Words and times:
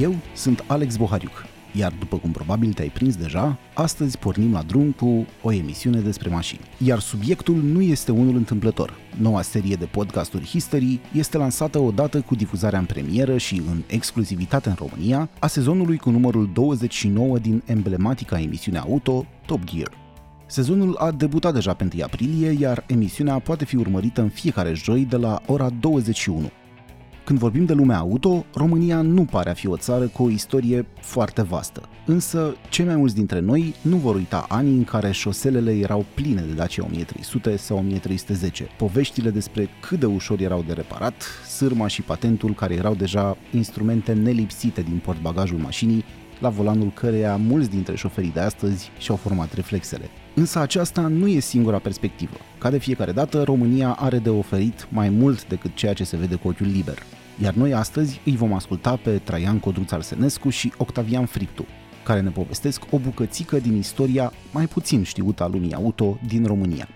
Eu 0.00 0.14
sunt 0.34 0.64
Alex 0.66 0.96
Bohariuc, 0.96 1.44
iar 1.72 1.92
după 1.98 2.16
cum 2.16 2.30
probabil 2.30 2.72
te-ai 2.72 2.88
prins 2.88 3.16
deja, 3.16 3.58
astăzi 3.74 4.18
pornim 4.18 4.52
la 4.52 4.62
drum 4.62 4.90
cu 4.90 5.26
o 5.42 5.52
emisiune 5.52 6.00
despre 6.00 6.28
mașini. 6.28 6.60
Iar 6.78 6.98
subiectul 6.98 7.56
nu 7.56 7.80
este 7.80 8.12
unul 8.12 8.36
întâmplător. 8.36 8.98
Noua 9.16 9.42
serie 9.42 9.74
de 9.74 9.84
podcasturi 9.84 10.44
History 10.44 11.00
este 11.12 11.36
lansată 11.36 11.78
odată 11.78 12.20
cu 12.20 12.34
difuzarea 12.34 12.78
în 12.78 12.84
premieră 12.84 13.36
și 13.36 13.62
în 13.70 13.82
exclusivitate 13.86 14.68
în 14.68 14.74
România 14.78 15.28
a 15.38 15.46
sezonului 15.46 15.96
cu 15.96 16.10
numărul 16.10 16.50
29 16.52 17.38
din 17.38 17.62
emblematica 17.66 18.40
emisiune 18.40 18.78
auto 18.78 19.26
Top 19.46 19.64
Gear. 19.64 19.90
Sezonul 20.46 20.96
a 20.96 21.10
debutat 21.10 21.54
deja 21.54 21.74
pe 21.74 21.88
1 21.94 22.02
aprilie, 22.04 22.56
iar 22.58 22.84
emisiunea 22.86 23.38
poate 23.38 23.64
fi 23.64 23.76
urmărită 23.76 24.20
în 24.20 24.28
fiecare 24.28 24.74
joi 24.74 25.04
de 25.04 25.16
la 25.16 25.40
ora 25.46 25.70
21. 25.80 26.50
Când 27.30 27.42
vorbim 27.42 27.64
de 27.64 27.72
lumea 27.72 27.98
auto, 27.98 28.44
România 28.54 29.00
nu 29.00 29.24
pare 29.24 29.50
a 29.50 29.54
fi 29.54 29.66
o 29.66 29.76
țară 29.76 30.06
cu 30.06 30.22
o 30.22 30.30
istorie 30.30 30.86
foarte 31.00 31.42
vastă. 31.42 31.88
Însă, 32.06 32.54
cei 32.68 32.84
mai 32.84 32.96
mulți 32.96 33.14
dintre 33.14 33.40
noi 33.40 33.74
nu 33.82 33.96
vor 33.96 34.14
uita 34.14 34.46
anii 34.48 34.76
în 34.76 34.84
care 34.84 35.10
șoselele 35.10 35.72
erau 35.72 36.04
pline 36.14 36.40
de 36.40 36.52
Dacia 36.52 36.84
1300 36.84 37.56
sau 37.56 37.76
1310, 37.76 38.68
poveștile 38.78 39.30
despre 39.30 39.68
cât 39.80 40.00
de 40.00 40.06
ușor 40.06 40.40
erau 40.40 40.64
de 40.66 40.72
reparat, 40.72 41.22
sârma 41.48 41.86
și 41.86 42.02
patentul 42.02 42.54
care 42.54 42.74
erau 42.74 42.94
deja 42.94 43.36
instrumente 43.52 44.12
nelipsite 44.12 44.80
din 44.80 45.00
portbagajul 45.04 45.58
mașinii, 45.58 46.04
la 46.38 46.48
volanul 46.48 46.92
căreia 46.94 47.36
mulți 47.36 47.70
dintre 47.70 47.96
șoferii 47.96 48.32
de 48.32 48.40
astăzi 48.40 48.90
și-au 48.98 49.16
format 49.16 49.54
reflexele. 49.54 50.04
Însă 50.34 50.58
aceasta 50.58 51.00
nu 51.00 51.26
e 51.28 51.38
singura 51.38 51.78
perspectivă. 51.78 52.36
Ca 52.58 52.70
de 52.70 52.78
fiecare 52.78 53.12
dată, 53.12 53.42
România 53.42 53.96
are 53.98 54.18
de 54.18 54.30
oferit 54.30 54.88
mai 54.90 55.08
mult 55.08 55.48
decât 55.48 55.74
ceea 55.74 55.92
ce 55.92 56.04
se 56.04 56.16
vede 56.16 56.34
cu 56.34 56.48
ochiul 56.48 56.66
liber. 56.66 56.98
Iar 57.42 57.54
noi 57.54 57.74
astăzi 57.74 58.20
îi 58.24 58.36
vom 58.36 58.52
asculta 58.52 58.96
pe 58.96 59.18
Traian 59.18 59.58
Codruț 59.58 59.90
Arsenescu 59.90 60.48
și 60.48 60.72
Octavian 60.76 61.26
Friptu, 61.26 61.64
care 62.04 62.20
ne 62.20 62.30
povestesc 62.30 62.82
o 62.90 62.98
bucățică 62.98 63.58
din 63.58 63.76
istoria 63.76 64.32
mai 64.52 64.66
puțin 64.66 65.02
știută 65.02 65.42
a 65.42 65.46
lumii 65.46 65.74
auto 65.74 66.18
din 66.26 66.46
România. 66.46 66.88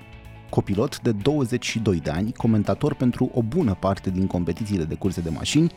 Copilot 0.51 1.01
de 1.01 1.13
22 1.13 2.01
de 2.01 2.11
ani, 2.11 2.33
comentator 2.33 2.95
pentru 2.95 3.31
o 3.35 3.43
bună 3.43 3.77
parte 3.81 4.11
din 4.11 4.27
competițiile 4.27 4.85
de 4.85 4.95
curse 4.95 5.21
de 5.21 5.31
mașini, 5.31 5.73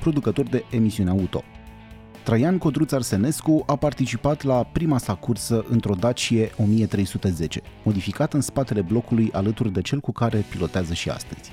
producător 0.00 0.46
de 0.46 0.64
emisiune 0.70 1.10
auto. 1.10 1.42
Traian 2.24 2.58
Codruț 2.58 2.92
Arsenescu 2.92 3.62
a 3.66 3.76
participat 3.76 4.42
la 4.42 4.62
prima 4.62 4.98
sa 4.98 5.14
cursă 5.14 5.64
într-o 5.68 5.94
Dacie 5.94 6.50
1310, 6.56 7.60
modificată 7.84 8.36
în 8.36 8.42
spatele 8.42 8.80
blocului 8.80 9.30
alături 9.32 9.72
de 9.72 9.80
cel 9.80 10.00
cu 10.00 10.12
care 10.12 10.44
pilotează 10.50 10.94
și 10.94 11.10
astăzi. 11.10 11.50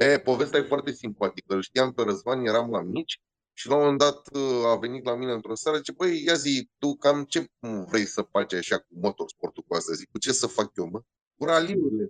E, 0.00 0.18
povestea 0.18 0.58
e 0.58 0.62
foarte 0.62 0.92
simpatică. 0.92 1.54
Îl 1.54 1.62
știam 1.62 1.92
pe 1.92 2.02
Răzvan, 2.02 2.46
eram 2.46 2.70
la 2.70 2.82
mici 2.82 3.20
și 3.52 3.68
la 3.68 3.74
un 3.74 3.80
moment 3.80 3.98
dat 3.98 4.28
uh, 4.34 4.64
a 4.66 4.76
venit 4.76 5.04
la 5.04 5.14
mine 5.16 5.32
într-o 5.32 5.54
seară, 5.54 5.76
zice, 5.76 5.92
băi, 5.92 6.22
ia 6.24 6.34
zi, 6.34 6.70
tu 6.78 6.96
cam 6.96 7.24
ce 7.24 7.46
vrei 7.88 8.04
să 8.04 8.22
faci 8.22 8.52
așa 8.52 8.78
cu 8.78 8.86
motorsportul 8.88 9.64
cu 9.68 9.74
asta? 9.74 9.92
Zic, 9.92 10.10
cu 10.10 10.18
ce 10.18 10.32
să 10.32 10.46
fac 10.46 10.70
eu, 10.76 10.86
mă? 10.86 11.02
Cu 11.36 11.44
raliurile. 11.44 12.08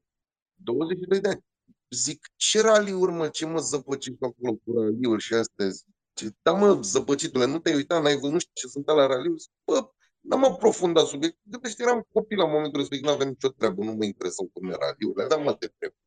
22 0.55 1.21
de 1.21 1.29
ani. 1.29 1.45
Zic, 1.91 2.27
ce 2.37 2.61
raliuri, 2.61 3.13
mă, 3.13 3.29
ce 3.29 3.47
mă 3.47 3.59
zăpăcești 3.59 4.25
acolo 4.25 4.55
cu 4.65 4.81
raliuri 4.81 5.23
și 5.23 5.35
astea? 5.35 5.69
Zice, 5.69 6.37
da, 6.43 6.53
mă, 6.53 6.81
zăpăcitule, 6.83 7.45
nu 7.47 7.59
te-ai 7.59 7.75
uitat, 7.75 8.03
n-ai 8.03 8.15
văzut, 8.15 8.33
nu 8.33 8.39
știu 8.39 8.53
ce 8.55 8.67
sunt 8.67 8.87
la 8.87 9.07
raliuri? 9.07 9.41
Zic, 9.41 9.51
bă, 9.65 9.91
n-am 10.21 10.45
aprofundat 10.45 11.07
subiect. 11.07 11.39
Gândește, 11.43 11.83
eram 11.83 12.07
copil 12.13 12.39
la 12.39 12.47
momentul 12.47 12.79
respectiv, 12.79 13.07
nu 13.07 13.15
aveam 13.15 13.29
nicio 13.29 13.49
treabă, 13.49 13.85
nu 13.85 13.93
mă 13.93 14.05
interesau 14.05 14.51
cum 14.53 14.69
era 14.69 14.79
raliurile, 14.79 15.27
dar 15.27 15.39
mă 15.39 15.55
te 15.55 15.67
trebuie 15.67 15.99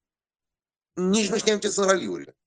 nici 1.10 1.30
nu 1.30 1.38
știam 1.38 1.60
ce 1.60 1.70
sunt 1.70 1.90
raliurile. 1.90 2.38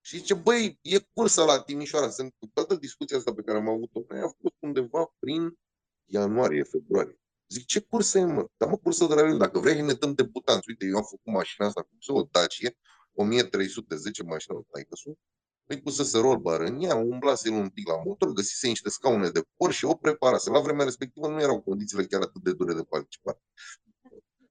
Și 0.00 0.16
zice, 0.16 0.34
băi, 0.34 0.78
e 0.82 0.98
cursă 1.12 1.44
la 1.44 1.60
Timișoara. 1.60 2.10
Sunt 2.10 2.34
cu 2.38 2.46
toată 2.46 2.74
discuția 2.74 3.16
asta 3.16 3.34
pe 3.34 3.42
care 3.42 3.58
am 3.58 3.68
avut-o. 3.68 4.00
Noi 4.08 4.18
a 4.18 4.28
fost 4.40 4.54
undeva 4.58 5.14
prin 5.18 5.58
ianuarie, 6.04 6.62
februarie. 6.62 7.18
Zic, 7.48 7.66
ce 7.66 7.80
cursă 7.80 8.18
e, 8.18 8.24
mă? 8.24 8.46
Dar 8.56 8.68
mă, 8.68 8.76
cursă 8.76 9.06
de 9.06 9.14
raliuri. 9.14 9.38
Dacă 9.38 9.58
vrei, 9.58 9.80
ne 9.80 9.92
dăm 9.92 10.14
debutanți. 10.14 10.68
Uite, 10.68 10.86
eu 10.86 10.96
am 10.96 11.02
făcut 11.02 11.32
mașina 11.32 11.66
asta, 11.66 11.82
cu 11.82 12.12
o 12.12 12.22
Dacia, 12.30 12.70
1310 13.12 14.22
mașină, 14.22 14.66
tai 14.70 14.86
sunt. 14.90 15.18
Păi 15.66 15.80
pusese 15.80 16.18
rollbar 16.18 16.60
în 16.60 16.82
ea, 16.82 16.94
umblase 16.94 17.48
el 17.48 17.54
un 17.54 17.68
pic 17.68 17.88
la 17.88 18.02
motor, 18.04 18.32
găsise 18.32 18.66
niște 18.66 18.88
scaune 18.88 19.30
de 19.30 19.42
por 19.56 19.72
și 19.72 19.84
o 19.84 19.94
preparase. 19.94 20.50
La 20.50 20.60
vremea 20.60 20.84
respectivă 20.84 21.28
nu 21.28 21.40
erau 21.40 21.60
condițiile 21.60 22.04
chiar 22.04 22.20
atât 22.20 22.42
de 22.42 22.52
dure 22.52 22.74
de 22.74 22.82
participare 22.82 23.40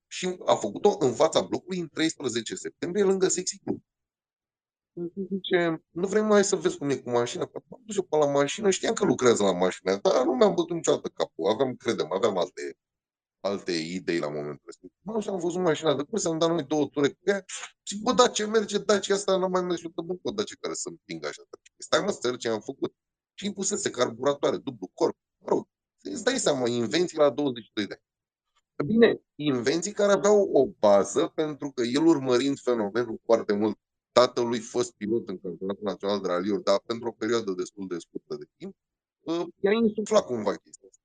și 0.08 0.38
a 0.46 0.56
făcut-o 0.56 0.96
în 1.00 1.14
fața 1.14 1.42
blocului 1.42 1.80
în 1.80 1.88
13 1.88 2.56
septembrie 2.56 3.04
lângă 3.04 3.28
Sexy 3.28 3.60
Club. 3.60 3.82
Zice, 5.30 5.84
nu 5.90 6.08
vrem 6.08 6.26
mai 6.26 6.44
să 6.44 6.56
vezi 6.56 6.78
cum 6.78 6.90
e 6.90 6.96
cu 6.96 7.10
mașina. 7.10 7.50
M-am 7.68 7.82
dus 7.86 7.96
eu 7.96 8.04
pe 8.04 8.18
la 8.18 8.26
mașină, 8.26 8.70
știam 8.70 8.94
că 8.94 9.06
lucrează 9.06 9.44
la 9.44 9.52
mașină, 9.52 10.00
dar 10.02 10.26
nu 10.26 10.34
mi-am 10.34 10.54
bătut 10.54 10.76
niciodată 10.76 11.08
capul. 11.08 11.50
Aveam, 11.50 11.76
credem, 11.76 12.12
aveam 12.14 12.38
alte, 12.38 12.78
alte 13.40 13.72
idei 13.72 14.20
la 14.20 14.28
momentul 14.28 14.62
respectiv. 14.66 15.00
M-am 15.02 15.20
și 15.20 15.30
am 15.30 15.40
văzut 15.40 15.62
mașina 15.62 15.96
de 15.96 16.04
curs, 16.04 16.26
am 16.26 16.38
dat 16.38 16.50
noi 16.50 16.64
două 16.64 16.88
ture 16.88 17.10
cu 17.10 17.20
ea. 17.24 17.46
Și 17.84 18.02
bă, 18.02 18.14
da, 18.14 18.28
ce 18.28 18.46
merge 18.46 18.78
Dacia 18.78 19.14
asta, 19.14 19.38
n-am 19.38 19.52
mai 19.52 19.62
mers 19.62 19.82
eu 19.84 19.92
bă, 19.96 20.16
cu 20.22 20.32
Dacia 20.32 20.56
care 20.60 20.74
să 20.74 20.90
împingă 20.90 21.28
așa. 21.28 21.42
Stai 21.78 22.02
mă, 22.02 22.12
să 22.12 22.36
ce 22.36 22.50
am 22.50 22.62
făcut. 22.62 22.96
Și 23.34 23.46
îmi 23.46 23.54
pusese 23.54 23.90
carburatoare, 23.90 24.58
dublu 24.58 24.92
corp. 24.94 25.18
Mă 25.38 25.48
rog, 25.50 25.68
îți 26.02 26.24
dai 26.24 26.38
seama, 26.40 26.68
invenții 26.68 27.18
la 27.18 27.30
22 27.30 27.88
de 27.88 27.94
ani. 27.94 28.05
Bine, 28.84 29.22
invenții 29.36 29.92
care 29.92 30.12
aveau 30.12 30.50
o 30.54 30.66
bază, 30.80 31.32
pentru 31.36 31.72
că 31.72 31.84
el 31.84 32.06
urmărind 32.06 32.60
fenomenul 32.60 33.20
foarte 33.26 33.54
mult, 33.54 33.78
tatălui 34.12 34.60
fost 34.60 34.94
pilot 34.94 35.28
în 35.28 35.40
Campionatul 35.40 35.84
Național 35.84 36.22
de 36.22 36.28
Raliuri, 36.28 36.64
dar 36.64 36.80
pentru 36.86 37.08
o 37.08 37.12
perioadă 37.12 37.52
destul 37.52 37.88
de 37.88 37.98
scurtă 37.98 38.36
de 38.36 38.46
timp, 38.58 38.76
ă, 39.28 39.46
i-a 39.60 39.72
insuflat 39.72 40.26
cumva 40.26 40.56
chestia 40.56 40.88
asta. 40.92 41.04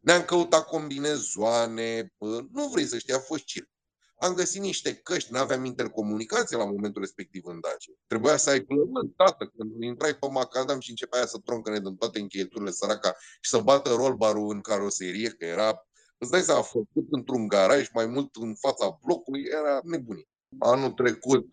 Ne-am 0.00 0.22
căutat 0.24 0.66
combinazoane, 0.66 2.12
nu 2.52 2.68
vrei 2.72 2.84
să 2.84 2.98
știi, 2.98 3.14
a 3.14 3.18
fost 3.18 3.44
circ. 3.44 3.68
Am 4.16 4.34
găsit 4.34 4.60
niște 4.60 4.94
căști, 4.94 5.32
nu 5.32 5.38
aveam 5.38 5.64
intercomunicație 5.64 6.56
la 6.56 6.64
momentul 6.64 7.00
respectiv 7.02 7.44
în 7.46 7.60
Dacia. 7.60 7.92
Trebuia 8.06 8.36
să 8.36 8.50
ai 8.50 8.60
plământ, 8.60 9.16
tată, 9.16 9.52
când 9.56 9.82
intrai 9.82 10.16
pe 10.16 10.26
macadam 10.30 10.80
și 10.80 10.90
începea 10.90 11.26
să 11.26 11.38
troncăne 11.38 11.80
din 11.80 11.96
toate 11.96 12.20
încheieturile 12.20 12.70
săraca 12.70 13.14
și 13.40 13.50
să 13.50 13.58
bată 13.58 13.90
rollbar 13.90 14.36
în 14.36 14.60
caroserie, 14.60 15.28
că 15.28 15.44
era 15.44 15.86
Îți 16.18 16.30
dai 16.30 16.40
seama, 16.40 16.62
făcut 16.62 17.06
într-un 17.10 17.48
garaj, 17.48 17.88
mai 17.92 18.06
mult 18.06 18.34
în 18.34 18.54
fața 18.54 18.98
blocului, 19.04 19.42
era 19.50 19.80
nebunie. 19.82 20.28
Anul 20.58 20.90
trecut 20.90 21.46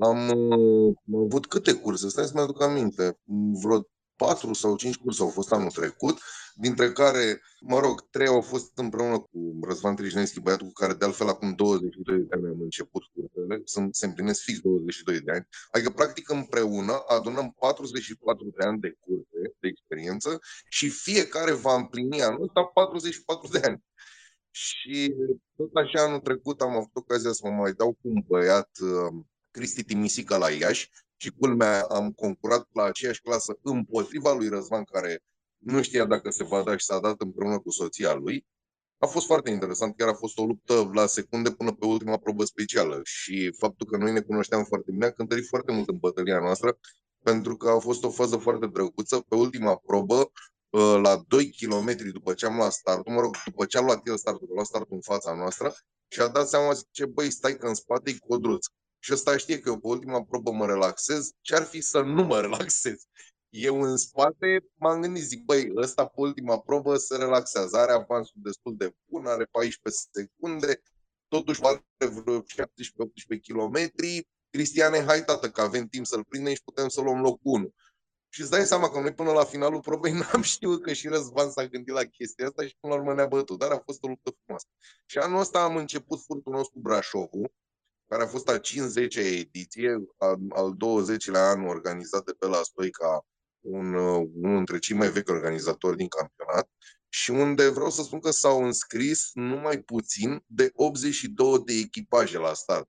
am, 0.00 0.28
uh, 0.28 0.94
am 1.06 1.20
avut 1.24 1.46
câte 1.46 1.72
curse? 1.72 2.08
Stai 2.08 2.24
să-mi 2.24 2.42
aduc 2.42 2.62
aminte. 2.62 3.18
Vreo 3.62 3.80
patru 4.16 4.52
sau 4.52 4.76
cinci 4.76 4.96
curse 4.96 5.22
au 5.22 5.28
fost 5.28 5.52
anul 5.52 5.70
trecut, 5.70 6.18
dintre 6.54 6.92
care, 6.92 7.40
mă 7.60 7.78
rog, 7.78 8.10
trei 8.10 8.26
au 8.26 8.40
fost 8.40 8.78
împreună 8.78 9.18
cu 9.18 9.58
Răzvan 9.62 9.96
Trișneschi, 9.96 10.40
băiatul 10.40 10.66
cu 10.66 10.72
care 10.72 10.94
de 10.94 11.04
altfel 11.04 11.28
acum 11.28 11.54
22 11.54 12.18
de 12.18 12.26
ani 12.30 12.46
am 12.46 12.60
început 12.60 13.02
cursele, 13.12 13.62
sunt, 13.64 13.94
se 13.94 14.06
împlinesc 14.06 14.42
fix 14.42 14.60
22 14.60 15.20
de 15.20 15.30
ani. 15.30 15.48
Adică, 15.70 15.90
practic, 15.90 16.30
împreună 16.30 17.02
adunăm 17.06 17.54
44 17.58 18.52
de 18.56 18.64
ani 18.64 18.80
de 18.80 18.96
curse, 19.00 19.54
de 19.60 19.68
experiență 19.68 20.40
și 20.68 20.88
fiecare 20.88 21.52
va 21.52 21.74
împlini 21.74 22.22
anul 22.22 22.42
ăsta 22.42 22.64
44 22.64 23.48
de 23.52 23.60
ani. 23.64 23.82
Și 24.50 25.14
tot 25.56 25.70
așa 25.74 26.04
anul 26.04 26.20
trecut 26.20 26.60
am 26.60 26.70
avut 26.70 26.90
ocazia 26.96 27.32
să 27.32 27.40
mă 27.44 27.50
mai 27.50 27.72
dau 27.72 27.92
cu 27.92 28.08
un 28.08 28.22
băiat, 28.26 28.70
uh, 28.80 29.24
Cristi 29.50 29.84
Timisica 29.84 30.36
la 30.36 30.50
Iași, 30.50 30.90
și 31.22 31.30
culmea 31.38 31.82
am 31.82 32.12
concurat 32.12 32.68
la 32.72 32.82
aceeași 32.82 33.20
clasă 33.20 33.58
împotriva 33.62 34.32
lui 34.32 34.48
Răzvan, 34.48 34.84
care 34.84 35.22
nu 35.58 35.82
știa 35.82 36.04
dacă 36.04 36.30
se 36.30 36.44
va 36.44 36.62
da 36.62 36.76
și 36.76 36.84
s-a 36.84 37.00
dat 37.00 37.20
împreună 37.20 37.58
cu 37.58 37.70
soția 37.70 38.14
lui. 38.14 38.46
A 38.98 39.06
fost 39.06 39.26
foarte 39.26 39.50
interesant, 39.50 39.96
chiar 39.96 40.08
a 40.08 40.14
fost 40.14 40.38
o 40.38 40.44
luptă 40.44 40.90
la 40.94 41.06
secunde 41.06 41.50
până 41.50 41.72
pe 41.72 41.86
ultima 41.86 42.16
probă 42.16 42.44
specială 42.44 43.00
și 43.04 43.54
faptul 43.58 43.86
că 43.86 43.96
noi 43.96 44.12
ne 44.12 44.20
cunoșteam 44.20 44.64
foarte 44.64 44.90
bine 44.90 45.06
a 45.06 45.10
cântărit 45.10 45.46
foarte 45.46 45.72
mult 45.72 45.88
în 45.88 45.98
bătălia 45.98 46.38
noastră, 46.38 46.78
pentru 47.22 47.56
că 47.56 47.68
a 47.68 47.78
fost 47.78 48.04
o 48.04 48.10
fază 48.10 48.36
foarte 48.36 48.66
drăguță. 48.66 49.24
Pe 49.28 49.34
ultima 49.34 49.76
probă, 49.76 50.32
ă, 50.72 50.98
la 50.98 51.22
2 51.28 51.50
km 51.50 52.10
după 52.12 52.34
ce 52.34 52.46
am 52.46 52.56
luat 52.56 52.72
startul, 52.72 53.12
mă 53.12 53.20
rog, 53.20 53.36
după 53.44 53.64
ce 53.64 53.78
am 53.78 53.84
luat 53.84 54.06
el 54.08 54.16
startul, 54.16 54.48
a 54.50 54.54
luat 54.54 54.66
startul 54.66 54.94
în 54.94 55.00
fața 55.14 55.34
noastră 55.34 55.74
și 56.08 56.20
a 56.20 56.28
dat 56.28 56.48
seama, 56.48 56.72
zice, 56.72 57.06
băi, 57.06 57.30
stai 57.30 57.56
că 57.56 57.66
în 57.66 57.74
spate 57.74 58.10
e 58.10 58.16
codruț. 58.28 58.66
Și 59.04 59.12
ăsta 59.12 59.36
știe 59.36 59.60
că 59.60 59.68
eu 59.68 59.78
pe 59.78 59.86
ultima 59.86 60.24
probă 60.24 60.50
mă 60.50 60.66
relaxez, 60.66 61.30
ce 61.40 61.54
ar 61.54 61.62
fi 61.62 61.80
să 61.80 62.00
nu 62.00 62.22
mă 62.22 62.40
relaxez? 62.40 63.06
Eu 63.48 63.82
în 63.82 63.96
spate 63.96 64.64
m-am 64.74 65.00
gândit, 65.00 65.22
zic, 65.22 65.44
băi, 65.44 65.72
ăsta 65.76 66.06
pe 66.06 66.20
ultima 66.20 66.60
probă 66.60 66.96
se 66.96 67.16
relaxează, 67.16 67.76
are 67.76 67.92
avansul 67.92 68.40
destul 68.42 68.76
de 68.76 68.94
bun, 69.10 69.26
are 69.26 69.44
14 69.44 70.02
secunde, 70.12 70.82
totuși 71.28 71.62
are 71.62 71.84
vreo 71.98 72.40
17-18 72.40 72.44
km. 73.42 73.90
Cristiane, 74.50 75.04
hai 75.04 75.24
tată, 75.24 75.50
că 75.50 75.60
avem 75.60 75.86
timp 75.86 76.06
să-l 76.06 76.24
prindem 76.24 76.54
și 76.54 76.62
putem 76.64 76.88
să 76.88 77.00
luăm 77.00 77.20
locul 77.20 77.52
1. 77.52 77.74
Și 78.28 78.40
îți 78.40 78.50
dai 78.50 78.64
seama 78.64 78.90
că 78.90 79.00
noi 79.00 79.14
până 79.14 79.32
la 79.32 79.44
finalul 79.44 79.80
probei 79.80 80.12
n-am 80.20 80.42
știut 80.42 80.82
că 80.82 80.92
și 80.92 81.08
Răzvan 81.08 81.50
s-a 81.50 81.66
gândit 81.66 81.94
la 81.94 82.04
chestia 82.04 82.46
asta 82.46 82.66
și 82.66 82.76
până 82.80 82.94
la 82.94 83.00
urmă 83.00 83.14
ne-a 83.14 83.26
bătut, 83.26 83.58
dar 83.58 83.70
a 83.70 83.82
fost 83.84 84.02
o 84.02 84.08
luptă 84.08 84.30
frumoasă. 84.42 84.66
Și 85.06 85.18
anul 85.18 85.40
ăsta 85.40 85.62
am 85.62 85.76
început 85.76 86.20
furtunos 86.20 86.66
cu 86.66 86.78
Brașovul, 86.78 87.52
care 88.12 88.24
a 88.24 88.26
fost 88.26 88.48
a 88.48 88.60
50-a 88.60 89.20
ediție, 89.20 89.90
al, 90.18 90.38
al 90.48 90.76
20-lea 90.76 91.44
an 91.54 91.66
organizat 91.66 92.24
de 92.24 92.32
pe 92.38 92.46
la 92.46 92.62
Stoica 92.62 93.26
un, 93.60 93.94
uh, 93.94 94.28
unul 94.34 94.56
dintre 94.56 94.78
cei 94.78 94.96
mai 94.96 95.10
vechi 95.10 95.28
organizatori 95.28 95.96
din 95.96 96.08
campionat 96.08 96.70
și 97.08 97.30
unde 97.30 97.68
vreau 97.68 97.90
să 97.90 98.02
spun 98.02 98.20
că 98.20 98.30
s-au 98.30 98.64
înscris 98.64 99.30
numai 99.34 99.78
puțin 99.78 100.42
de 100.46 100.70
82 100.74 101.62
de 101.64 101.72
echipaje 101.72 102.38
la 102.38 102.52
start. 102.52 102.88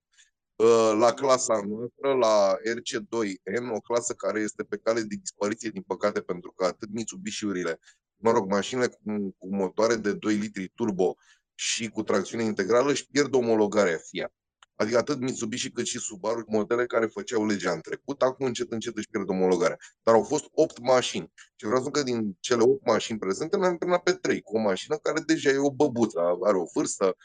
Uh, 0.56 0.94
la 0.98 1.12
clasa 1.12 1.54
noastră, 1.54 2.12
la 2.20 2.56
RC2N, 2.56 3.74
o 3.74 3.80
clasă 3.80 4.12
care 4.12 4.40
este 4.40 4.62
pe 4.62 4.76
cale 4.76 5.00
de 5.00 5.16
dispariție, 5.20 5.70
din 5.70 5.82
păcate, 5.82 6.20
pentru 6.20 6.52
că 6.56 6.64
atât 6.64 6.88
Mitsubishi-urile, 6.92 7.80
mă 8.16 8.30
rog, 8.30 8.50
mașinile 8.50 8.86
cu, 8.86 9.34
cu 9.38 9.54
motoare 9.54 9.94
de 9.96 10.12
2 10.12 10.34
litri 10.34 10.68
turbo 10.68 11.16
și 11.54 11.88
cu 11.88 12.02
tracțiune 12.02 12.42
integrală 12.42 12.90
își 12.90 13.06
pierd 13.06 13.34
omologarea 13.34 13.96
Fiat. 13.96 14.32
Adică 14.76 14.98
atât 14.98 15.20
Mitsubishi 15.20 15.70
cât 15.70 15.86
și 15.86 15.98
Subaru, 15.98 16.44
modele 16.46 16.86
care 16.86 17.06
făceau 17.06 17.46
legea 17.46 17.72
în 17.72 17.80
trecut, 17.80 18.22
acum 18.22 18.46
încet 18.46 18.72
încet 18.72 18.96
își 18.96 19.08
pierd 19.08 19.28
omologarea. 19.28 19.76
Dar 20.02 20.14
au 20.14 20.22
fost 20.22 20.44
8 20.50 20.78
mașini. 20.78 21.32
Și 21.36 21.66
vreau 21.66 21.82
să 21.82 21.88
spun 21.88 22.02
că 22.02 22.10
din 22.10 22.36
cele 22.40 22.62
8 22.62 22.86
mașini 22.86 23.18
prezente, 23.18 23.56
ne-am 23.56 23.76
terminat 23.76 24.02
pe 24.02 24.12
3, 24.12 24.40
cu 24.40 24.56
o 24.56 24.60
mașină 24.60 24.96
care 24.96 25.20
deja 25.20 25.50
e 25.50 25.56
o 25.56 25.72
băbuță, 25.72 26.20
are 26.42 26.56
o 26.56 26.64
vârstă. 26.74 27.16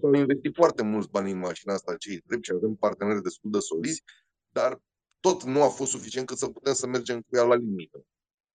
S-au 0.00 0.12
investit 0.12 0.54
foarte 0.54 0.82
mulți 0.82 1.08
bani 1.08 1.30
în 1.30 1.38
mașina 1.38 1.74
asta, 1.74 1.96
cei 1.96 2.22
drept, 2.26 2.44
și 2.44 2.52
avem 2.54 2.74
parteneri 2.74 3.22
destul 3.22 3.50
de 3.50 3.58
solizi, 3.58 4.02
dar 4.48 4.80
tot 5.20 5.42
nu 5.42 5.62
a 5.62 5.68
fost 5.68 5.90
suficient 5.90 6.26
cât 6.26 6.38
să 6.38 6.48
putem 6.48 6.72
să 6.72 6.86
mergem 6.86 7.20
cu 7.20 7.36
ea 7.36 7.42
la 7.42 7.54
limită. 7.54 8.04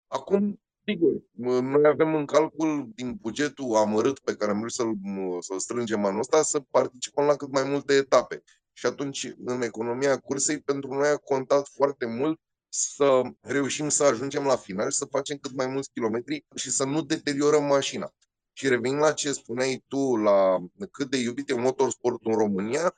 Acum, 0.08 0.62
Sigur, 0.88 1.22
noi 1.62 1.86
avem 1.86 2.16
în 2.16 2.26
calcul 2.26 2.92
din 2.96 3.18
bugetul 3.22 3.76
amărât 3.76 4.20
pe 4.20 4.36
care 4.36 4.52
am 4.52 4.60
vrut 4.60 4.72
să-l, 4.72 4.94
să 5.40 5.54
strângem 5.58 6.06
anul 6.06 6.20
ăsta 6.20 6.42
să 6.42 6.60
participăm 6.60 7.26
la 7.26 7.36
cât 7.36 7.52
mai 7.52 7.64
multe 7.64 7.94
etape. 7.94 8.44
Și 8.74 8.86
atunci, 8.86 9.34
în 9.46 9.62
economia 9.62 10.18
cursei, 10.18 10.62
pentru 10.62 10.94
noi 10.94 11.08
a 11.08 11.18
contat 11.18 11.68
foarte 11.68 12.06
mult 12.06 12.40
să 12.70 13.22
reușim 13.42 13.90
să 13.90 14.04
ajungem 14.04 14.44
la 14.44 14.56
final 14.56 14.90
și 14.90 14.98
să 14.98 15.06
facem 15.06 15.38
cât 15.38 15.56
mai 15.56 15.68
mulți 15.68 15.92
kilometri 15.92 16.46
și 16.56 16.72
să 16.72 16.86
nu 16.86 17.02
deteriorăm 17.02 17.64
mașina. 17.64 18.14
Și 18.54 18.68
revenind 18.68 19.02
la 19.02 19.12
ce 19.12 19.32
spuneai 19.32 19.84
tu, 19.88 20.16
la 20.16 20.58
cât 20.92 21.10
de 21.10 21.18
iubit 21.18 21.50
e 21.50 21.54
motorsportul 21.54 22.32
în 22.32 22.38
România, 22.38 22.94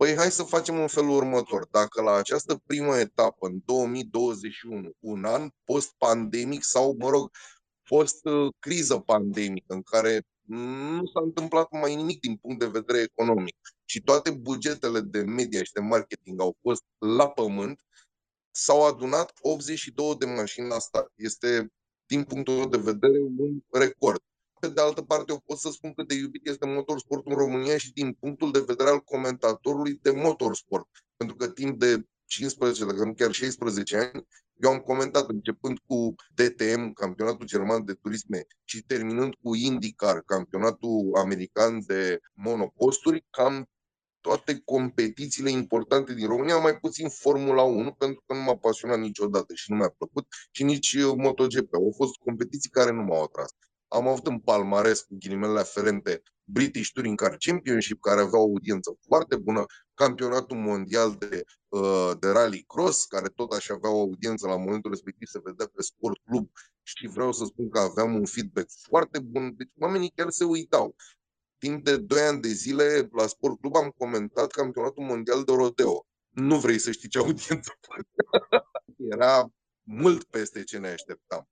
Păi 0.00 0.16
hai 0.16 0.30
să 0.30 0.42
facem 0.42 0.78
un 0.78 0.86
felul 0.86 1.16
următor. 1.16 1.66
Dacă 1.70 2.02
la 2.02 2.14
această 2.14 2.62
primă 2.66 2.96
etapă, 2.96 3.46
în 3.46 3.60
2021, 3.64 4.90
un 4.98 5.24
an 5.24 5.50
post-pandemic 5.64 6.62
sau, 6.62 6.96
mă 6.98 7.08
rog, 7.08 7.30
post-criză 7.88 8.98
pandemică, 8.98 9.74
în 9.74 9.82
care 9.82 10.22
nu 10.46 11.06
s-a 11.06 11.20
întâmplat 11.22 11.70
mai 11.70 11.94
nimic 11.94 12.20
din 12.20 12.36
punct 12.36 12.58
de 12.58 12.66
vedere 12.66 13.00
economic 13.00 13.56
și 13.84 14.00
toate 14.00 14.30
bugetele 14.30 15.00
de 15.00 15.20
media 15.22 15.62
și 15.62 15.72
de 15.72 15.80
marketing 15.80 16.40
au 16.40 16.56
fost 16.62 16.82
la 16.98 17.28
pământ, 17.28 17.80
s-au 18.50 18.86
adunat 18.86 19.32
82 19.40 20.16
de 20.16 20.26
mașini 20.26 20.68
la 20.68 20.78
start. 20.78 21.12
Este, 21.14 21.72
din 22.06 22.24
punctul 22.24 22.54
meu 22.54 22.68
de 22.68 22.78
vedere, 22.78 23.18
un 23.18 23.62
record. 23.70 24.22
Pe 24.60 24.68
de 24.68 24.80
altă 24.80 25.02
parte, 25.02 25.32
eu 25.32 25.42
pot 25.46 25.58
să 25.58 25.70
spun 25.70 25.92
cât 25.94 26.08
de 26.08 26.14
iubit 26.14 26.46
este 26.46 26.66
motorsportul 26.66 27.32
în 27.32 27.38
România 27.38 27.78
și 27.78 27.92
din 27.92 28.12
punctul 28.12 28.52
de 28.52 28.64
vedere 28.66 28.88
al 28.88 29.00
comentatorului 29.00 29.98
de 30.02 30.10
motorsport. 30.10 30.88
Pentru 31.16 31.36
că 31.36 31.48
timp 31.48 31.78
de 31.78 32.04
15, 32.24 32.84
dacă 32.84 33.04
nu 33.04 33.14
chiar 33.14 33.32
16 33.32 33.96
ani, 33.96 34.26
eu 34.56 34.70
am 34.70 34.78
comentat 34.78 35.28
începând 35.28 35.78
cu 35.86 36.14
DTM, 36.34 36.92
campionatul 36.92 37.46
german 37.46 37.84
de 37.84 37.92
turisme, 37.92 38.46
și 38.64 38.82
terminând 38.82 39.34
cu 39.42 39.54
IndyCar, 39.54 40.22
campionatul 40.22 41.10
american 41.16 41.82
de 41.86 42.18
monoposturi, 42.32 43.26
cam 43.30 43.68
toate 44.20 44.60
competițiile 44.64 45.50
importante 45.50 46.14
din 46.14 46.26
România, 46.26 46.56
mai 46.58 46.78
puțin 46.78 47.08
Formula 47.08 47.62
1, 47.62 47.92
pentru 47.92 48.22
că 48.26 48.34
nu 48.34 48.40
m-a 48.40 48.56
pasionat 48.56 48.98
niciodată 48.98 49.54
și 49.54 49.70
nu 49.70 49.76
mi-a 49.76 49.88
plăcut, 49.88 50.26
și 50.50 50.64
nici 50.64 50.96
MotoGP. 51.16 51.74
Au 51.74 51.92
fost 51.96 52.14
competiții 52.24 52.70
care 52.70 52.92
nu 52.92 53.02
m-au 53.02 53.22
atras. 53.22 53.50
Am 53.92 54.08
avut 54.08 54.26
în 54.26 54.38
palmares 54.38 55.00
cu 55.00 55.16
ghilimele 55.18 55.58
aferente 55.58 56.22
British 56.44 56.90
Touring 56.92 57.20
Car 57.20 57.36
Championship, 57.38 58.00
care 58.00 58.20
avea 58.20 58.38
o 58.38 58.42
audiență 58.42 58.98
foarte 59.06 59.36
bună, 59.36 59.64
campionatul 59.94 60.56
mondial 60.56 61.16
de, 61.18 61.44
uh, 61.68 62.10
de 62.18 62.28
rally 62.28 62.64
cross, 62.66 63.04
care 63.04 63.28
tot 63.28 63.52
așa 63.52 63.74
avea 63.74 63.90
o 63.90 64.00
audiență 64.00 64.46
la 64.46 64.56
momentul 64.56 64.90
respectiv, 64.90 65.28
se 65.28 65.40
vedea 65.44 65.66
pe 65.66 65.82
Sport 65.82 66.20
Club 66.24 66.50
și 66.82 67.06
vreau 67.06 67.32
să 67.32 67.44
spun 67.44 67.70
că 67.70 67.78
aveam 67.78 68.14
un 68.14 68.24
feedback 68.24 68.70
foarte 68.88 69.18
bun, 69.18 69.54
deci 69.56 69.72
oamenii 69.78 70.12
chiar 70.14 70.30
se 70.30 70.44
uitau. 70.44 70.94
Timp 71.58 71.84
de 71.84 71.96
2 71.96 72.20
ani 72.20 72.40
de 72.40 72.48
zile 72.48 73.08
la 73.12 73.26
Sport 73.26 73.60
Club 73.60 73.76
am 73.76 73.94
comentat 73.98 74.50
campionatul 74.50 75.04
mondial 75.04 75.44
de 75.44 75.52
rodeo. 75.52 76.06
Nu 76.28 76.58
vrei 76.58 76.78
să 76.78 76.90
știi 76.90 77.08
ce 77.08 77.18
audiență 77.18 77.72
Era 79.14 79.52
mult 79.82 80.24
peste 80.24 80.64
ce 80.64 80.78
ne 80.78 80.88
așteptam. 80.88 81.48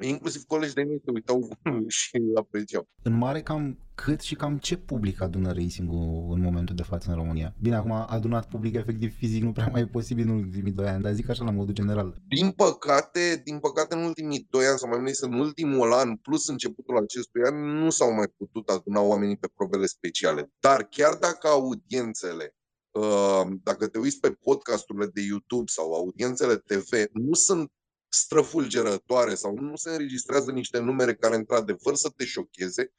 Inclusiv 0.00 0.42
colegi 0.42 0.74
de 0.74 0.82
mei 0.82 1.00
se 1.04 1.10
uitau 1.10 1.48
și 1.98 2.20
apreciau. 2.34 2.88
În 3.02 3.12
mare, 3.12 3.42
cam 3.42 3.78
cât 3.94 4.20
și 4.20 4.34
cam 4.34 4.58
ce 4.58 4.76
public 4.76 5.20
adună 5.20 5.52
racing-ul 5.52 6.32
în 6.34 6.40
momentul 6.40 6.74
de 6.74 6.82
față 6.82 7.10
în 7.10 7.16
România? 7.16 7.54
Bine, 7.60 7.76
acum 7.76 7.92
a 7.92 8.06
adunat 8.06 8.48
public 8.48 8.74
efectiv 8.74 9.14
fizic 9.16 9.42
nu 9.42 9.52
prea 9.52 9.68
mai 9.72 9.80
e 9.80 9.86
posibil 9.86 10.28
în 10.28 10.34
ultimii 10.34 10.72
doi 10.72 10.86
ani, 10.86 11.02
dar 11.02 11.12
zic 11.12 11.28
așa 11.28 11.44
la 11.44 11.50
modul 11.50 11.74
general. 11.74 12.16
Din 12.28 12.50
păcate, 12.50 13.40
din 13.44 13.58
păcate 13.58 13.94
în 13.94 14.02
ultimii 14.02 14.46
doi 14.50 14.66
ani, 14.66 14.78
sau 14.78 14.88
mai 14.88 14.98
bine 14.98 15.12
în 15.20 15.32
ultimul 15.32 15.92
an, 15.92 16.16
plus 16.16 16.48
începutul 16.48 16.96
acestui 16.96 17.42
an, 17.44 17.54
nu 17.54 17.90
s-au 17.90 18.14
mai 18.14 18.26
putut 18.36 18.68
aduna 18.68 19.00
oamenii 19.00 19.36
pe 19.36 19.48
probele 19.54 19.86
speciale. 19.86 20.50
Dar 20.60 20.82
chiar 20.90 21.14
dacă 21.14 21.48
audiențele 21.48 22.54
uh, 22.90 23.46
dacă 23.62 23.86
te 23.86 23.98
uiți 23.98 24.20
pe 24.20 24.30
podcasturile 24.30 25.06
de 25.06 25.20
YouTube 25.20 25.66
sau 25.66 25.92
audiențele 25.92 26.56
TV, 26.56 26.92
nu 27.12 27.32
sunt 27.32 27.70
străfulgerătoare 28.10 29.34
sau 29.34 29.54
nu 29.54 29.76
se 29.76 29.90
înregistrează 29.90 30.50
niște 30.50 30.78
numere 30.78 31.14
care 31.14 31.34
într-adevăr 31.34 31.94
să 31.94 32.08
te 32.16 32.24
șocheze, 32.24 32.92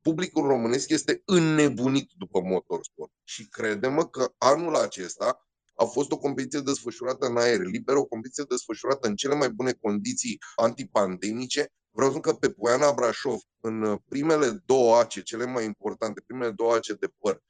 publicul 0.00 0.46
românesc 0.46 0.88
este 0.88 1.22
înnebunit 1.24 2.10
după 2.16 2.40
motorsport. 2.40 3.12
Și 3.24 3.48
credem 3.48 3.96
că 4.10 4.32
anul 4.38 4.74
acesta 4.76 5.48
a 5.74 5.84
fost 5.84 6.10
o 6.12 6.18
competiție 6.18 6.60
desfășurată 6.60 7.26
în 7.26 7.36
aer 7.36 7.60
liber, 7.60 7.94
o 7.94 8.04
competiție 8.04 8.44
desfășurată 8.48 9.08
în 9.08 9.14
cele 9.14 9.34
mai 9.34 9.50
bune 9.50 9.72
condiții 9.72 10.38
antipandemice. 10.56 11.72
Vreau 11.90 12.10
să 12.10 12.16
spun 12.18 12.32
că 12.32 12.38
pe 12.38 12.50
Poiana 12.50 12.92
Brașov, 12.92 13.40
în 13.60 13.98
primele 14.08 14.62
două 14.66 14.96
ace, 14.96 15.22
cele 15.22 15.44
mai 15.44 15.64
importante, 15.64 16.22
primele 16.26 16.50
două 16.50 16.74
ace 16.74 16.92
de 16.92 17.12
păr, 17.18 17.42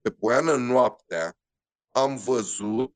pe 0.00 0.10
Poiana 0.10 0.56
noaptea, 0.56 1.36
am 1.88 2.16
văzut 2.16 2.94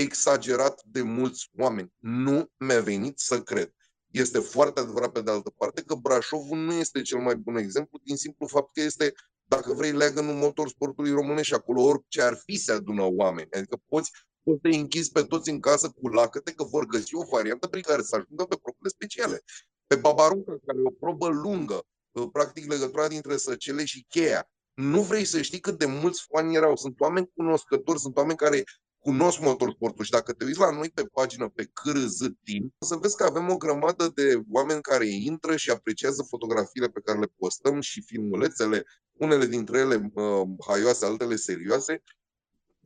exagerat 0.00 0.82
de 0.84 1.02
mulți 1.02 1.50
oameni. 1.58 1.92
Nu 1.98 2.50
mi-a 2.56 2.80
venit 2.80 3.18
să 3.18 3.42
cred. 3.42 3.72
Este 4.10 4.38
foarte 4.38 4.80
adevărat 4.80 5.12
pe 5.12 5.20
de 5.20 5.30
altă 5.30 5.50
parte 5.50 5.82
că 5.82 5.94
Brașovul 5.94 6.58
nu 6.58 6.72
este 6.72 7.02
cel 7.02 7.18
mai 7.18 7.36
bun 7.36 7.56
exemplu 7.56 7.98
din 8.02 8.16
simplu 8.16 8.46
fapt 8.46 8.74
că 8.74 8.80
este, 8.80 9.12
dacă 9.44 9.72
vrei, 9.72 9.92
leagănul 9.92 10.34
motorsportului 10.34 11.10
românesc 11.10 11.46
și 11.46 11.54
acolo 11.54 11.82
orice 11.82 12.22
ar 12.22 12.40
fi 12.44 12.56
se 12.56 12.72
adună 12.72 13.02
oameni. 13.02 13.48
Adică 13.52 13.80
poți, 13.86 14.10
poți 14.42 14.60
să 14.62 14.78
închizi 14.78 15.12
pe 15.12 15.22
toți 15.22 15.50
în 15.50 15.60
casă 15.60 15.88
cu 15.88 16.08
lacăte 16.08 16.52
că 16.52 16.64
vor 16.64 16.86
găsi 16.86 17.14
o 17.14 17.24
variantă 17.30 17.66
prin 17.66 17.82
care 17.82 18.02
să 18.02 18.14
ajungă 18.16 18.44
pe 18.44 18.58
probele 18.62 18.88
speciale. 18.88 19.42
Pe 19.86 19.96
Babarunca, 19.96 20.56
care 20.66 20.78
e 20.78 20.82
o 20.84 20.90
probă 20.90 21.28
lungă, 21.28 21.86
practic 22.32 22.70
legătura 22.70 23.08
dintre 23.08 23.36
Săcele 23.36 23.84
și 23.84 24.06
Cheia, 24.08 24.50
nu 24.74 25.02
vrei 25.02 25.24
să 25.24 25.42
știi 25.42 25.60
cât 25.60 25.78
de 25.78 25.86
mulți 25.86 26.26
fani 26.28 26.54
erau. 26.54 26.76
Sunt 26.76 27.00
oameni 27.00 27.30
cunoscători, 27.34 28.00
sunt 28.00 28.16
oameni 28.16 28.38
care 28.38 28.64
cunosc 28.98 29.40
motorsportul 29.40 30.04
și 30.04 30.10
dacă 30.10 30.32
te 30.32 30.44
uiți 30.44 30.58
la 30.58 30.70
noi 30.70 30.90
pe 30.90 31.04
pagină 31.04 31.48
pe 31.48 31.70
cârz 31.72 32.18
timp, 32.42 32.74
o 32.78 32.86
să 32.86 32.96
vezi 32.96 33.16
că 33.16 33.24
avem 33.24 33.50
o 33.50 33.56
grămadă 33.56 34.08
de 34.14 34.42
oameni 34.50 34.82
care 34.82 35.06
intră 35.06 35.56
și 35.56 35.70
apreciază 35.70 36.22
fotografiile 36.22 36.88
pe 36.88 37.00
care 37.00 37.18
le 37.18 37.32
postăm 37.36 37.80
și 37.80 38.02
filmulețele, 38.02 38.84
unele 39.12 39.46
dintre 39.46 39.78
ele 39.78 40.10
uh, 40.14 40.48
haioase, 40.66 41.04
altele 41.04 41.36
serioase. 41.36 42.02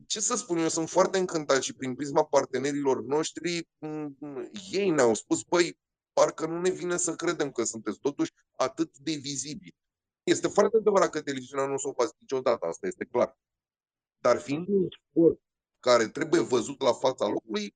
Ce 0.07 0.19
să 0.19 0.35
spun 0.35 0.57
eu, 0.57 0.67
sunt 0.67 0.89
foarte 0.89 1.17
încântat 1.17 1.61
și 1.61 1.73
prin 1.73 1.95
prisma 1.95 2.23
partenerilor 2.25 3.03
noștri, 3.03 3.67
ei 4.71 4.89
ne-au 4.89 5.13
spus, 5.13 5.43
păi, 5.43 5.77
parcă 6.13 6.45
nu 6.45 6.59
ne 6.59 6.69
vine 6.69 6.97
să 6.97 7.15
credem 7.15 7.51
că 7.51 7.63
sunteți 7.63 7.99
totuși 7.99 8.31
atât 8.55 8.97
de 8.97 9.11
vizibili. 9.11 9.75
Este 10.23 10.47
foarte 10.47 10.77
adevărat 10.77 11.09
că 11.09 11.21
televiziunea 11.21 11.65
nu 11.65 11.73
o 11.73 11.77
să 11.77 11.87
o 11.87 11.93
faci 11.93 12.11
niciodată, 12.19 12.65
asta 12.65 12.87
este 12.87 13.05
clar. 13.05 13.37
Dar 14.19 14.39
fiind 14.39 14.67
un 14.67 14.87
sport 15.09 15.41
care 15.83 16.07
trebuie 16.07 16.41
văzut 16.41 16.81
la 16.81 16.93
fața 16.93 17.27
locului, 17.27 17.75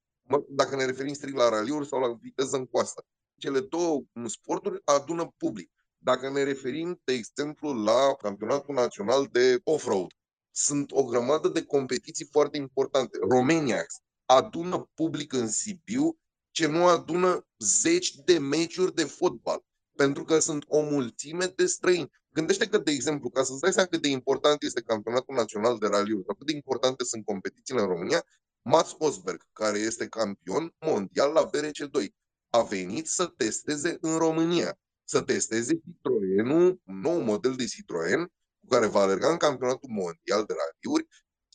dacă 0.50 0.76
ne 0.76 0.86
referim 0.86 1.14
strict 1.14 1.38
la 1.38 1.50
raliuri 1.50 1.88
sau 1.88 2.00
la 2.00 2.18
viteză 2.22 2.56
în 2.56 2.66
coastă. 2.66 3.06
Cele 3.38 3.60
două 3.60 4.04
sporturi 4.26 4.82
adună 4.84 5.34
public. 5.38 5.72
Dacă 5.98 6.30
ne 6.30 6.44
referim, 6.44 7.02
de 7.04 7.14
exemplu, 7.14 7.84
la 7.84 8.16
campionatul 8.22 8.76
național 8.76 9.28
de 9.32 9.60
off-road, 9.64 10.12
sunt 10.52 10.92
o 10.92 11.04
grămadă 11.04 11.48
de 11.48 11.64
competiții 11.64 12.28
foarte 12.32 12.58
importante. 12.58 13.18
România 13.30 13.86
adună 14.26 14.90
public 14.94 15.34
în 15.34 15.48
Sibiu 15.48 16.18
ce 16.52 16.68
nu 16.68 16.86
adună 16.86 17.48
zeci 17.58 18.16
de 18.16 18.38
meciuri 18.38 18.96
de 18.96 19.04
fotbal, 19.04 19.64
pentru 19.96 20.24
că 20.24 20.40
sunt 20.40 20.64
o 20.68 20.82
mulțime 20.82 21.46
de 21.46 21.66
străini. 21.66 22.12
Gândește 22.38 22.67
că, 22.67 22.77
de 22.77 22.91
exemplu, 22.91 23.29
ca 23.29 23.44
să-ți 23.44 23.60
dai 23.60 23.72
seama 23.72 23.89
cât 23.89 24.01
de 24.01 24.08
important 24.08 24.63
este 24.63 24.82
campionatul 24.82 25.36
național 25.36 25.77
de 25.77 25.88
raliuri, 25.88 26.25
sau 26.25 26.36
cât 26.36 26.48
de 26.48 26.53
importante 26.53 27.03
sunt 27.03 27.25
competițiile 27.25 27.82
în 27.82 27.88
România, 27.88 28.24
Mats 28.62 28.96
Osberg, 28.98 29.41
care 29.53 29.77
este 29.77 30.08
campion 30.08 30.75
mondial 30.79 31.32
la 31.32 31.50
BRC2. 31.50 32.08
a 32.50 32.62
venit 32.62 33.08
să 33.08 33.25
testeze 33.25 33.98
în 34.01 34.17
România. 34.17 34.79
Să 35.03 35.22
testeze 35.22 35.74
Citroenul, 35.74 36.82
un 36.86 37.00
nou 37.00 37.20
model 37.20 37.56
de 37.56 37.65
Citroen, 37.65 38.24
cu 38.60 38.67
care 38.70 38.86
va 38.88 39.00
alerga 39.00 39.29
în 39.29 39.38
campionatul 39.38 39.89
mondial 39.89 40.44
de 40.46 40.53
raliuri. 40.53 41.08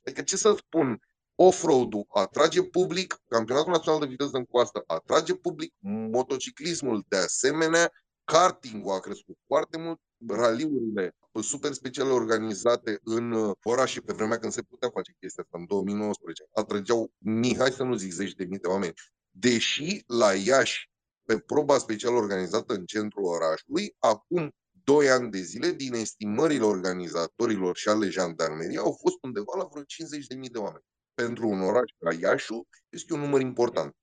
Adică 0.05 0.23
ce 0.23 0.37
să 0.37 0.55
spun, 0.57 1.01
off-road-ul 1.35 2.07
atrage 2.09 2.63
public, 2.63 3.17
campionatul 3.29 3.73
național 3.73 4.01
de 4.01 4.07
viteză 4.07 4.37
în 4.37 4.45
coastă 4.45 4.83
atrage 4.87 5.35
public, 5.35 5.75
motociclismul 6.11 7.05
de 7.09 7.17
asemenea, 7.17 7.93
karting-ul 8.25 8.93
a 8.93 9.01
crescut 9.01 9.39
foarte 9.47 9.79
mult, 9.79 10.01
raliurile 10.29 11.17
super 11.41 11.73
speciale 11.73 12.11
organizate 12.11 12.99
în 13.03 13.33
uh, 13.33 13.57
orașe 13.63 14.01
pe 14.01 14.13
vremea 14.13 14.39
când 14.39 14.53
se 14.53 14.63
putea 14.63 14.91
face 14.91 15.17
chestia 15.21 15.43
asta, 15.43 15.59
în 15.59 15.67
2019, 15.67 16.45
atrăgeau 16.53 17.13
mii, 17.19 17.57
hai 17.57 17.71
să 17.71 17.83
nu 17.83 17.95
zic 17.95 18.13
zeci 18.13 18.35
de 18.35 18.45
mii 18.45 18.59
de 18.59 18.69
oameni. 18.69 18.95
Deși 19.31 20.03
la 20.07 20.35
Iași, 20.35 20.91
pe 21.25 21.39
proba 21.39 21.79
specială 21.79 22.17
organizată 22.17 22.75
în 22.75 22.85
centrul 22.85 23.25
orașului, 23.25 23.97
acum 23.99 24.51
doi 24.85 25.11
ani 25.11 25.31
de 25.31 25.41
zile, 25.41 25.71
din 25.71 25.95
estimările 25.95 26.65
organizatorilor 26.65 27.77
și 27.77 27.89
ale 27.89 28.09
jandarmeriei, 28.09 28.77
au 28.77 28.97
fost 29.01 29.17
undeva 29.23 29.53
la 29.57 29.65
vreo 29.65 29.83
50.000 29.83 30.51
de 30.53 30.59
oameni. 30.59 30.85
Pentru 31.15 31.49
un 31.49 31.61
oraș 31.61 31.91
ca 31.99 32.15
Iașu 32.21 32.69
este 32.89 33.15
un 33.15 33.21
număr 33.21 33.41
important. 33.41 33.97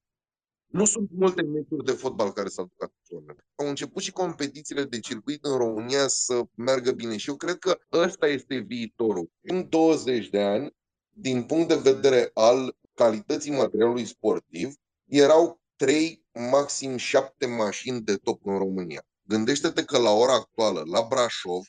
Nu 0.69 0.85
sunt 0.85 1.09
multe 1.11 1.41
meciuri 1.41 1.85
de 1.85 1.91
fotbal 1.91 2.31
care 2.31 2.47
s-au 2.47 2.65
ducat 2.65 2.91
oameni. 3.09 3.37
Au 3.55 3.67
început 3.67 4.01
și 4.03 4.11
competițiile 4.11 4.83
de 4.83 4.99
circuit 4.99 5.45
în 5.45 5.57
România 5.57 6.07
să 6.07 6.41
meargă 6.55 6.91
bine 6.91 7.17
și 7.17 7.29
eu 7.29 7.35
cred 7.35 7.57
că 7.57 7.79
ăsta 7.91 8.27
este 8.27 8.57
viitorul. 8.57 9.31
În 9.41 9.69
20 9.69 10.29
de 10.29 10.41
ani, 10.41 10.75
din 11.09 11.43
punct 11.43 11.67
de 11.67 11.91
vedere 11.91 12.31
al 12.33 12.77
calității 12.93 13.51
materialului 13.51 14.05
sportiv, 14.05 14.73
erau 15.05 15.61
3, 15.75 16.25
maxim 16.51 16.97
7 16.97 17.45
mașini 17.45 18.01
de 18.01 18.15
top 18.15 18.45
în 18.45 18.57
România. 18.57 19.05
Gândește-te 19.21 19.83
că 19.83 19.97
la 19.97 20.11
ora 20.11 20.33
actuală, 20.33 20.83
la 20.85 21.05
Brașov, 21.09 21.65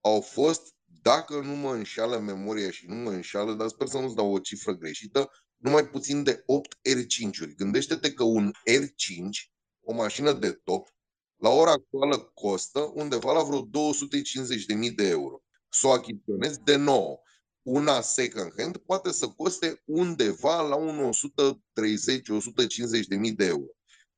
au 0.00 0.20
fost, 0.20 0.74
dacă 1.02 1.40
nu 1.40 1.54
mă 1.54 1.72
înșală 1.74 2.18
memoria 2.18 2.70
și 2.70 2.86
nu 2.86 2.94
mă 2.94 3.10
înșală, 3.10 3.52
dar 3.54 3.68
sper 3.68 3.86
să 3.86 3.98
nu-ți 3.98 4.14
dau 4.14 4.32
o 4.32 4.38
cifră 4.38 4.72
greșită, 4.72 5.30
numai 5.60 5.88
puțin 5.88 6.22
de 6.22 6.42
8 6.46 6.74
R5-uri. 6.74 7.54
Gândește-te 7.56 8.12
că 8.12 8.24
un 8.24 8.52
R5, 8.70 9.50
o 9.80 9.92
mașină 9.92 10.32
de 10.32 10.52
top, 10.52 10.88
la 11.36 11.48
ora 11.48 11.70
actuală 11.70 12.18
costă 12.34 12.90
undeva 12.94 13.32
la 13.32 13.42
vreo 13.42 13.66
250.000 13.66 14.94
de 14.94 15.08
euro. 15.08 15.42
Să 15.68 15.86
o 15.86 15.90
achiziționezi 15.90 16.60
de 16.60 16.76
nou. 16.76 17.22
Una 17.62 18.00
second 18.00 18.52
hand 18.56 18.76
poate 18.76 19.12
să 19.12 19.28
coste 19.28 19.82
undeva 19.84 20.60
la 20.60 20.76
un 20.76 21.10
130-150.000 23.28 23.34
de 23.36 23.44
euro. 23.44 23.70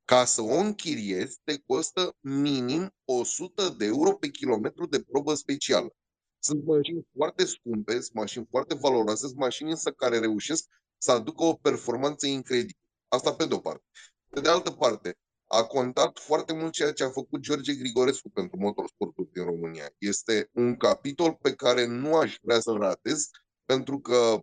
Ca 0.05 0.25
să 0.25 0.43
o 0.43 0.55
închiriezi, 0.55 1.41
te 1.45 1.59
costă 1.67 2.17
minim 2.21 2.95
100 3.05 3.75
de 3.79 3.85
euro 3.85 4.15
pe 4.15 4.29
kilometru 4.29 4.87
de 4.87 5.01
probă 5.01 5.35
specială. 5.35 5.97
Sunt 6.39 6.65
mașini 6.65 7.09
foarte 7.17 7.45
scumpe, 7.45 7.93
sunt 7.93 8.13
mașini 8.13 8.47
foarte 8.51 8.75
valoroase, 8.75 9.27
sunt 9.27 9.39
mașini 9.39 9.71
însă 9.71 9.91
care 9.91 10.19
reușesc 10.19 10.65
să 11.03 11.11
aducă 11.13 11.45
o 11.45 11.55
performanță 11.55 12.27
incredibilă. 12.27 12.79
Asta 13.09 13.35
pe 13.35 13.47
de-o 13.47 13.59
parte. 13.59 13.85
Pe 14.29 14.41
de 14.41 14.49
altă 14.49 14.71
parte, 14.71 15.19
a 15.47 15.65
contat 15.65 16.19
foarte 16.19 16.53
mult 16.53 16.73
ceea 16.73 16.93
ce 16.93 17.05
a 17.05 17.11
făcut 17.11 17.41
George 17.41 17.75
Grigorescu 17.75 18.31
pentru 18.31 18.57
motorsportul 18.59 19.29
din 19.33 19.45
România. 19.45 19.91
Este 19.99 20.51
un 20.53 20.77
capitol 20.77 21.35
pe 21.35 21.55
care 21.55 21.87
nu 21.87 22.17
aș 22.17 22.37
vrea 22.43 22.61
să-l 22.61 22.79
ratez, 22.79 23.29
pentru 23.65 24.01
că 24.01 24.41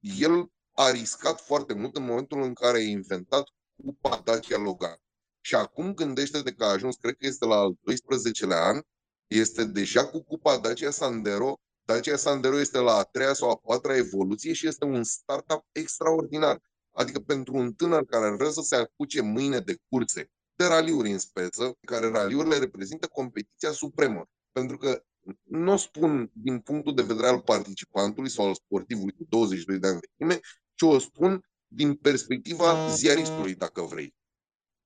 el 0.00 0.50
a 0.72 0.90
riscat 0.90 1.40
foarte 1.40 1.74
mult 1.74 1.96
în 1.96 2.04
momentul 2.04 2.42
în 2.42 2.54
care 2.54 2.78
a 2.78 2.82
inventat 2.82 3.48
cupa 3.84 4.22
Dacia 4.24 4.58
Logan. 4.58 4.96
Și 5.40 5.54
acum 5.54 5.94
gândește-te 5.94 6.52
că 6.52 6.64
a 6.64 6.70
ajuns, 6.70 6.96
cred 6.96 7.16
că 7.16 7.26
este 7.26 7.44
la 7.44 7.56
al 7.56 7.72
12-lea 7.72 8.62
an, 8.62 8.80
este 9.26 9.64
deja 9.64 10.06
cu 10.06 10.22
cupa 10.22 10.58
Dacia 10.58 10.90
Sandero 10.90 11.60
Dacia 11.88 12.16
Sandero 12.16 12.58
este 12.58 12.78
la 12.78 12.92
a 12.92 13.02
treia 13.02 13.32
sau 13.32 13.50
a 13.50 13.56
patra 13.56 13.96
evoluție 13.96 14.52
și 14.52 14.66
este 14.66 14.84
un 14.84 15.02
startup 15.02 15.64
extraordinar. 15.72 16.62
Adică 16.90 17.18
pentru 17.18 17.56
un 17.56 17.72
tânăr 17.72 18.04
care 18.04 18.34
vrea 18.34 18.50
să 18.50 18.60
se 18.60 18.76
apuce 18.76 19.20
mâine 19.20 19.58
de 19.58 19.78
curse, 19.88 20.30
de 20.54 20.64
raliuri 20.64 21.10
în 21.10 21.18
speță, 21.18 21.76
care 21.80 22.08
raliurile 22.08 22.58
reprezintă 22.58 23.06
competiția 23.06 23.70
supremă. 23.70 24.28
Pentru 24.52 24.76
că 24.76 25.02
nu 25.42 25.72
o 25.72 25.76
spun 25.76 26.30
din 26.32 26.60
punctul 26.60 26.94
de 26.94 27.02
vedere 27.02 27.26
al 27.26 27.40
participantului 27.40 28.30
sau 28.30 28.46
al 28.46 28.54
sportivului 28.54 29.12
cu 29.12 29.26
22 29.28 29.78
de 29.78 29.86
ani 29.86 30.00
vechime, 30.00 30.40
ci 30.74 30.82
o 30.82 30.98
spun 30.98 31.48
din 31.66 31.94
perspectiva 31.94 32.88
ziaristului, 32.88 33.54
dacă 33.54 33.82
vrei. 33.82 34.14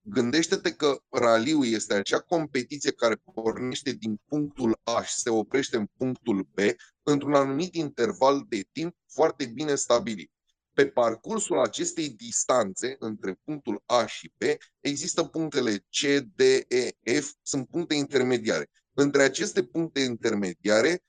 Gândește-te 0.05 0.73
că 0.73 1.03
raliul 1.09 1.67
este 1.67 1.95
acea 1.95 2.21
competiție 2.21 2.93
care 2.93 3.15
pornește 3.15 3.93
din 3.93 4.21
punctul 4.27 4.81
A 4.83 5.03
și 5.03 5.15
se 5.15 5.31
oprește 5.31 5.77
în 5.77 5.87
punctul 5.97 6.43
B 6.43 6.59
într-un 7.03 7.35
anumit 7.35 7.75
interval 7.75 8.45
de 8.49 8.69
timp 8.73 8.97
foarte 9.07 9.47
bine 9.47 9.75
stabilit. 9.75 10.31
Pe 10.73 10.87
parcursul 10.87 11.59
acestei 11.59 12.09
distanțe 12.09 12.97
între 12.99 13.41
punctul 13.45 13.83
A 13.87 14.07
și 14.07 14.33
B 14.39 14.43
există 14.81 15.25
punctele 15.25 15.79
C, 15.79 16.21
D, 16.35 16.41
E, 16.69 17.21
F, 17.21 17.33
sunt 17.43 17.69
puncte 17.69 17.95
intermediare. 17.95 18.71
Între 18.93 19.23
aceste 19.23 19.65
puncte 19.65 20.01
intermediare 20.01 21.05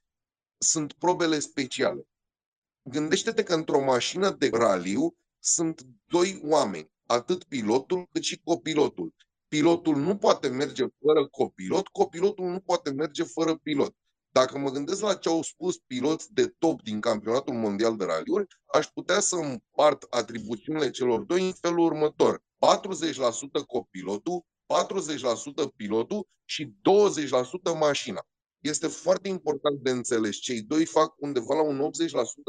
sunt 0.58 0.94
probele 0.94 1.40
speciale. 1.40 2.08
Gândește-te 2.84 3.44
că 3.44 3.54
într-o 3.54 3.84
mașină 3.84 4.32
de 4.32 4.50
raliu 4.54 5.16
sunt 5.40 5.82
doi 6.06 6.42
oameni 6.44 6.93
atât 7.06 7.44
pilotul 7.44 8.08
cât 8.12 8.24
și 8.24 8.42
copilotul. 8.44 9.14
Pilotul 9.48 9.96
nu 9.96 10.18
poate 10.18 10.48
merge 10.48 10.84
fără 11.02 11.28
copilot, 11.28 11.88
copilotul 11.88 12.46
nu 12.46 12.60
poate 12.60 12.92
merge 12.92 13.24
fără 13.24 13.56
pilot. 13.56 13.96
Dacă 14.32 14.58
mă 14.58 14.70
gândesc 14.70 15.02
la 15.02 15.16
ce 15.16 15.30
au 15.30 15.42
spus 15.42 15.78
piloți 15.78 16.34
de 16.34 16.48
top 16.60 16.82
din 16.82 17.00
campionatul 17.00 17.54
mondial 17.54 17.98
de 17.98 18.06
raliuri, 18.06 18.48
aș 18.74 18.86
putea 18.86 19.20
să 19.20 19.36
împart 19.36 20.06
atribuțiunile 20.10 20.90
celor 20.90 21.20
doi 21.20 21.46
în 21.46 21.54
felul 21.54 21.80
următor. 21.80 22.38
40% 22.38 22.42
copilotul, 23.68 24.46
40% 25.70 25.76
pilotul 25.76 26.28
și 26.46 26.66
20% 26.66 27.78
mașina. 27.80 28.28
Este 28.60 28.88
foarte 28.88 29.28
important 29.28 29.80
de 29.80 29.90
înțeles. 29.90 30.36
Cei 30.36 30.62
doi 30.62 30.86
fac 30.86 31.14
undeva 31.18 31.56
la 31.56 31.62
un 31.62 31.90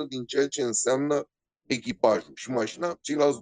80% 0.06 0.08
din 0.08 0.25
ceea 0.25 0.49
ce 0.49 0.62
înseamnă 0.62 1.28
echipajul 1.66 2.32
și 2.34 2.50
mașina, 2.50 2.99
ceilalți 3.00 3.38
20%. 3.38 3.40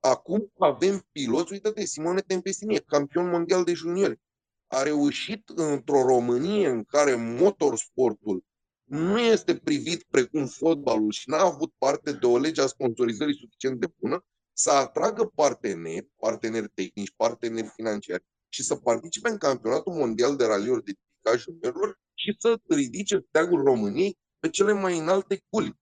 Acum 0.00 0.52
avem 0.58 1.08
piloți, 1.12 1.52
uite-te, 1.52 1.84
Simone 1.84 2.20
Tempestini, 2.20 2.80
campion 2.80 3.28
mondial 3.28 3.64
de 3.64 3.72
juniori. 3.72 4.20
A 4.66 4.82
reușit 4.82 5.48
într-o 5.48 6.02
Românie 6.02 6.68
în 6.68 6.84
care 6.84 7.14
motorsportul 7.14 8.44
nu 8.90 9.18
este 9.18 9.56
privit 9.56 10.02
precum 10.02 10.46
fotbalul 10.46 11.10
și 11.10 11.28
n-a 11.28 11.40
avut 11.40 11.72
parte 11.78 12.12
de 12.12 12.26
o 12.26 12.38
lege 12.38 12.60
a 12.62 12.66
sponsorizării 12.66 13.38
suficient 13.38 13.80
de 13.80 13.86
bună, 13.98 14.24
să 14.52 14.70
atragă 14.70 15.24
parteneri, 15.34 16.08
parteneri 16.16 16.68
tehnici, 16.68 17.12
parteneri 17.16 17.72
financiari 17.74 18.24
și 18.48 18.62
să 18.62 18.76
participe 18.76 19.28
în 19.28 19.38
campionatul 19.38 19.92
mondial 19.92 20.36
de 20.36 20.44
raliuri 20.44 20.84
de 20.84 20.92
picaj 21.16 21.42
juniorilor 21.42 22.00
și 22.14 22.36
să 22.38 22.60
ridice 22.68 23.24
steagul 23.28 23.62
României 23.62 24.18
pe 24.38 24.48
cele 24.48 24.72
mai 24.72 24.98
înalte 24.98 25.44
culi. 25.48 25.78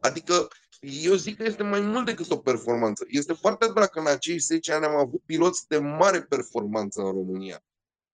Adică 0.00 0.48
eu 0.80 1.14
zic 1.14 1.36
că 1.36 1.42
este 1.42 1.62
mai 1.62 1.80
mult 1.80 2.06
decât 2.06 2.30
o 2.30 2.36
performanță. 2.36 3.04
Este 3.08 3.32
foarte 3.32 3.66
drag 3.74 3.88
că 3.88 3.98
în 3.98 4.06
acei 4.06 4.38
10 4.38 4.72
ani 4.72 4.84
am 4.84 4.96
avut 4.96 5.22
piloți 5.24 5.68
de 5.68 5.78
mare 5.78 6.22
performanță 6.22 7.00
în 7.00 7.12
România. 7.12 7.64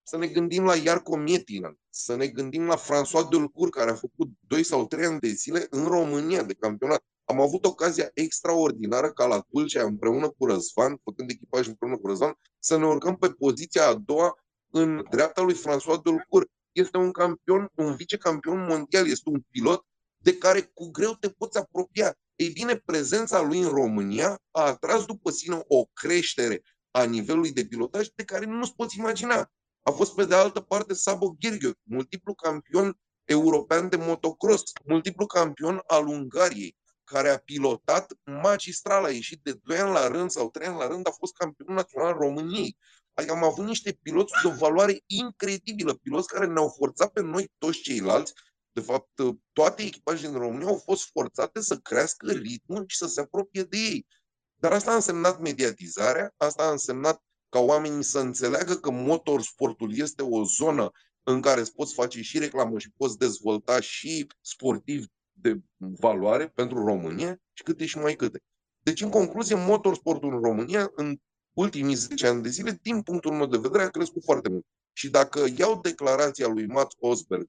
Să 0.02 0.16
ne 0.16 0.26
gândim 0.26 0.64
la 0.64 0.76
Iarco 0.76 1.16
Mietina, 1.16 1.76
să 1.90 2.16
ne 2.16 2.26
gândim 2.26 2.66
la 2.66 2.76
François 2.76 3.28
Delcourt, 3.30 3.72
care 3.72 3.90
a 3.90 3.94
făcut 3.94 4.28
2 4.40 4.62
sau 4.62 4.86
3 4.86 5.04
ani 5.04 5.20
de 5.20 5.28
zile 5.28 5.66
în 5.70 5.84
România 5.84 6.42
de 6.42 6.54
campionat. 6.54 7.04
Am 7.24 7.40
avut 7.40 7.64
ocazia 7.64 8.10
extraordinară 8.14 9.12
ca 9.12 9.26
la 9.26 9.40
Tulcea 9.40 9.82
împreună 9.82 10.28
cu 10.28 10.46
Răzvan, 10.46 11.00
făcând 11.04 11.30
echipaj 11.30 11.66
împreună 11.66 11.96
cu 11.96 12.06
Răzvan, 12.06 12.38
să 12.58 12.76
ne 12.76 12.86
urcăm 12.86 13.16
pe 13.16 13.28
poziția 13.28 13.86
a 13.86 13.94
doua 13.94 14.38
în 14.70 15.06
dreapta 15.10 15.42
lui 15.42 15.54
François 15.54 16.02
Delcourt. 16.02 16.50
Este 16.72 16.96
un 16.96 17.10
campion, 17.10 17.70
un 17.74 17.94
vicecampion 17.94 18.66
mondial, 18.68 19.08
este 19.08 19.28
un 19.28 19.40
pilot 19.50 19.84
de 20.16 20.38
care 20.38 20.60
cu 20.62 20.90
greu 20.90 21.12
te 21.12 21.28
poți 21.28 21.58
apropia. 21.58 22.16
Ei 22.36 22.50
bine, 22.50 22.76
prezența 22.76 23.40
lui 23.40 23.58
în 23.58 23.68
România 23.68 24.42
a 24.50 24.62
atras 24.62 25.04
după 25.04 25.30
sine 25.30 25.64
o 25.66 25.84
creștere 25.84 26.62
a 26.90 27.04
nivelului 27.04 27.52
de 27.52 27.64
pilotaj 27.64 28.06
de 28.14 28.24
care 28.24 28.46
nu-ți 28.46 28.74
poți 28.74 28.98
imagina. 28.98 29.50
A 29.82 29.90
fost 29.90 30.14
pe 30.14 30.24
de 30.24 30.34
altă 30.34 30.60
parte 30.60 30.94
Sabo 30.94 31.36
Gherghiu, 31.40 31.72
multiplu 31.82 32.34
campion 32.34 32.98
european 33.24 33.88
de 33.88 33.96
motocross, 33.96 34.62
multiplu 34.84 35.26
campion 35.26 35.82
al 35.86 36.06
Ungariei, 36.06 36.76
care 37.04 37.28
a 37.28 37.38
pilotat 37.38 38.12
magistral, 38.24 39.04
a 39.04 39.10
ieșit 39.10 39.40
de 39.42 39.52
2 39.62 39.78
ani 39.78 39.92
la 39.92 40.08
rând 40.08 40.30
sau 40.30 40.50
3 40.50 40.66
ani 40.66 40.78
la 40.78 40.86
rând, 40.86 41.06
a 41.06 41.10
fost 41.10 41.34
campion 41.34 41.74
național 41.74 42.08
al 42.08 42.18
României. 42.18 42.76
Adică 43.14 43.32
am 43.32 43.44
avut 43.44 43.64
niște 43.64 43.98
piloți 44.02 44.32
de 44.42 44.48
o 44.48 44.56
valoare 44.56 45.02
incredibilă, 45.06 45.94
piloți 45.94 46.28
care 46.28 46.46
ne-au 46.46 46.74
forțat 46.78 47.12
pe 47.12 47.20
noi 47.20 47.52
toți 47.58 47.80
ceilalți 47.80 48.32
de 48.76 48.82
fapt, 48.82 49.20
toate 49.52 49.82
echipajele 49.82 50.30
din 50.30 50.38
România 50.38 50.66
au 50.66 50.76
fost 50.76 51.10
forțate 51.10 51.60
să 51.60 51.76
crească 51.76 52.32
ritmul 52.32 52.84
și 52.86 52.96
să 52.96 53.06
se 53.06 53.20
apropie 53.20 53.62
de 53.62 53.76
ei. 53.76 54.06
Dar 54.54 54.72
asta 54.72 54.90
a 54.90 54.94
însemnat 54.94 55.40
mediatizarea, 55.40 56.34
asta 56.36 56.62
a 56.62 56.70
însemnat 56.70 57.22
ca 57.48 57.58
oamenii 57.58 58.02
să 58.02 58.18
înțeleagă 58.18 58.74
că 58.74 58.90
motorsportul 58.90 59.96
este 59.96 60.22
o 60.22 60.44
zonă 60.44 60.90
în 61.22 61.40
care 61.40 61.60
îți 61.60 61.74
poți 61.74 61.94
face 61.94 62.22
și 62.22 62.38
reclamă 62.38 62.78
și 62.78 62.92
poți 62.96 63.18
dezvolta 63.18 63.80
și 63.80 64.26
sportiv 64.40 65.06
de 65.32 65.60
valoare 65.76 66.48
pentru 66.48 66.84
România 66.84 67.40
și 67.52 67.62
câte 67.62 67.86
și 67.86 67.98
mai 67.98 68.14
câte. 68.14 68.42
Deci, 68.78 69.00
în 69.00 69.10
concluzie, 69.10 69.54
motorsportul 69.54 70.34
în 70.34 70.40
România, 70.40 70.90
în 70.94 71.16
ultimii 71.52 71.94
10 71.94 72.26
ani 72.26 72.42
de 72.42 72.48
zile, 72.48 72.78
din 72.82 73.02
punctul 73.02 73.32
meu 73.32 73.46
de 73.46 73.58
vedere, 73.58 73.82
a 73.82 73.88
crescut 73.88 74.24
foarte 74.24 74.48
mult. 74.48 74.66
Și 74.92 75.10
dacă 75.10 75.44
iau 75.56 75.80
declarația 75.80 76.46
lui 76.46 76.66
Mats 76.66 76.94
Osberg 76.98 77.46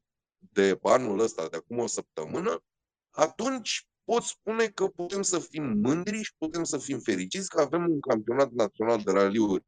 de 0.51 0.80
anul 0.82 1.20
ăsta, 1.20 1.48
de 1.48 1.58
acum 1.58 1.80
o 1.80 1.88
săptămână, 1.88 2.63
atunci 3.10 3.88
pot 4.04 4.24
spune 4.24 4.68
că 4.68 4.88
putem 4.88 5.22
să 5.22 5.39
fim 5.39 5.63
mândri 5.63 6.22
și 6.22 6.36
putem 6.38 6.63
să 6.63 6.77
fim 6.77 7.00
fericiți 7.00 7.50
că 7.50 7.62
avem 7.62 7.89
un 7.89 8.00
campionat 8.00 8.51
național 8.51 9.01
de 9.01 9.12
raliuri 9.12 9.66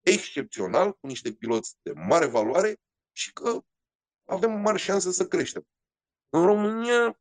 excepțional, 0.00 0.92
cu 0.92 1.06
niște 1.06 1.32
piloți 1.32 1.76
de 1.82 1.92
mare 1.92 2.26
valoare 2.26 2.80
și 3.12 3.32
că 3.32 3.60
avem 4.24 4.60
mare 4.60 4.78
șansă 4.78 5.10
să 5.10 5.26
creștem. 5.26 5.66
În 6.28 6.44
România 6.44 7.20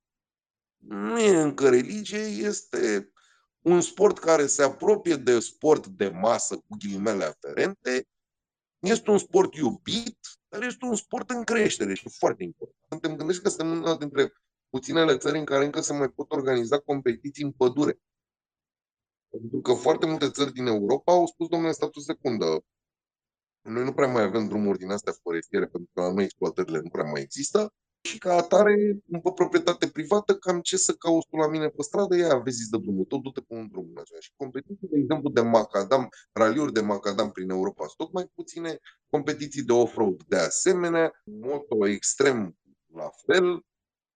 nu 0.77 1.19
e 1.19 1.41
încă 1.41 1.69
religie, 1.69 2.19
este 2.19 3.11
un 3.59 3.81
sport 3.81 4.19
care 4.19 4.47
se 4.47 4.63
apropie 4.63 5.15
de 5.15 5.39
sport 5.39 5.87
de 5.87 6.09
masă 6.09 6.55
cu 6.55 6.77
ghilimele 6.79 7.23
aferente, 7.23 8.07
este 8.79 9.12
un 9.12 9.17
sport 9.17 9.53
iubit, 9.55 10.17
dar 10.48 10.63
este 10.63 10.86
un 10.86 10.95
sport 10.95 11.29
în 11.29 11.43
creștere 11.43 11.93
și 11.93 12.09
foarte 12.09 12.43
important. 12.43 13.01
Te 13.01 13.15
gândești 13.15 13.41
că 13.41 13.50
suntem 13.50 13.77
una 13.77 13.98
dintre 13.98 14.33
puținele 14.69 15.17
țări 15.17 15.38
în 15.38 15.45
care 15.45 15.65
încă 15.65 15.81
se 15.81 15.93
mai 15.93 16.09
pot 16.09 16.31
organiza 16.31 16.79
competiții 16.79 17.43
în 17.43 17.51
pădure. 17.51 18.00
Pentru 19.29 19.62
că 19.62 19.74
foarte 19.74 20.05
multe 20.05 20.29
țări 20.29 20.51
din 20.51 20.65
Europa 20.65 21.12
au 21.12 21.25
spus, 21.25 21.48
domnule, 21.48 21.71
statul 21.71 22.01
secundă, 22.01 22.65
noi 23.62 23.83
nu 23.83 23.93
prea 23.93 24.07
mai 24.07 24.24
avem 24.24 24.48
drumuri 24.48 24.77
din 24.77 24.89
astea 24.89 25.13
forestiere, 25.21 25.67
pentru 25.67 25.89
că 25.93 26.01
la 26.01 26.12
noi 26.12 26.24
exploatările 26.24 26.79
nu 26.79 26.89
prea 26.89 27.03
mai 27.03 27.21
există 27.21 27.74
și 28.01 28.17
ca 28.17 28.33
atare, 28.35 28.75
pe 29.23 29.31
proprietate 29.35 29.87
privată, 29.87 30.35
cam 30.35 30.59
ce 30.61 30.77
să 30.77 30.93
cauți 30.93 31.27
tu 31.29 31.35
la 31.35 31.47
mine 31.47 31.67
pe 31.67 31.81
stradă, 31.81 32.15
ia 32.15 32.37
vezi 32.37 32.69
de 32.69 32.77
drumul 32.77 33.05
tot, 33.05 33.21
du-te 33.21 33.41
pe 33.41 33.53
un 33.53 33.67
drum 33.71 33.87
în 33.89 33.97
așa. 34.01 34.15
Și 34.19 34.31
competiții, 34.35 34.87
de 34.91 34.97
exemplu, 34.97 35.29
de 35.29 35.41
macadam, 35.41 36.09
raliuri 36.31 36.73
de 36.73 36.81
macadam 36.81 37.31
prin 37.31 37.49
Europa 37.49 37.83
sunt 37.83 37.97
tot 37.97 38.11
mai 38.13 38.25
puține, 38.35 38.79
competiții 39.09 39.63
de 39.63 39.73
off-road 39.73 40.23
de 40.23 40.35
asemenea, 40.35 41.11
moto 41.23 41.87
extrem 41.87 42.57
la 42.93 43.09
fel, 43.25 43.63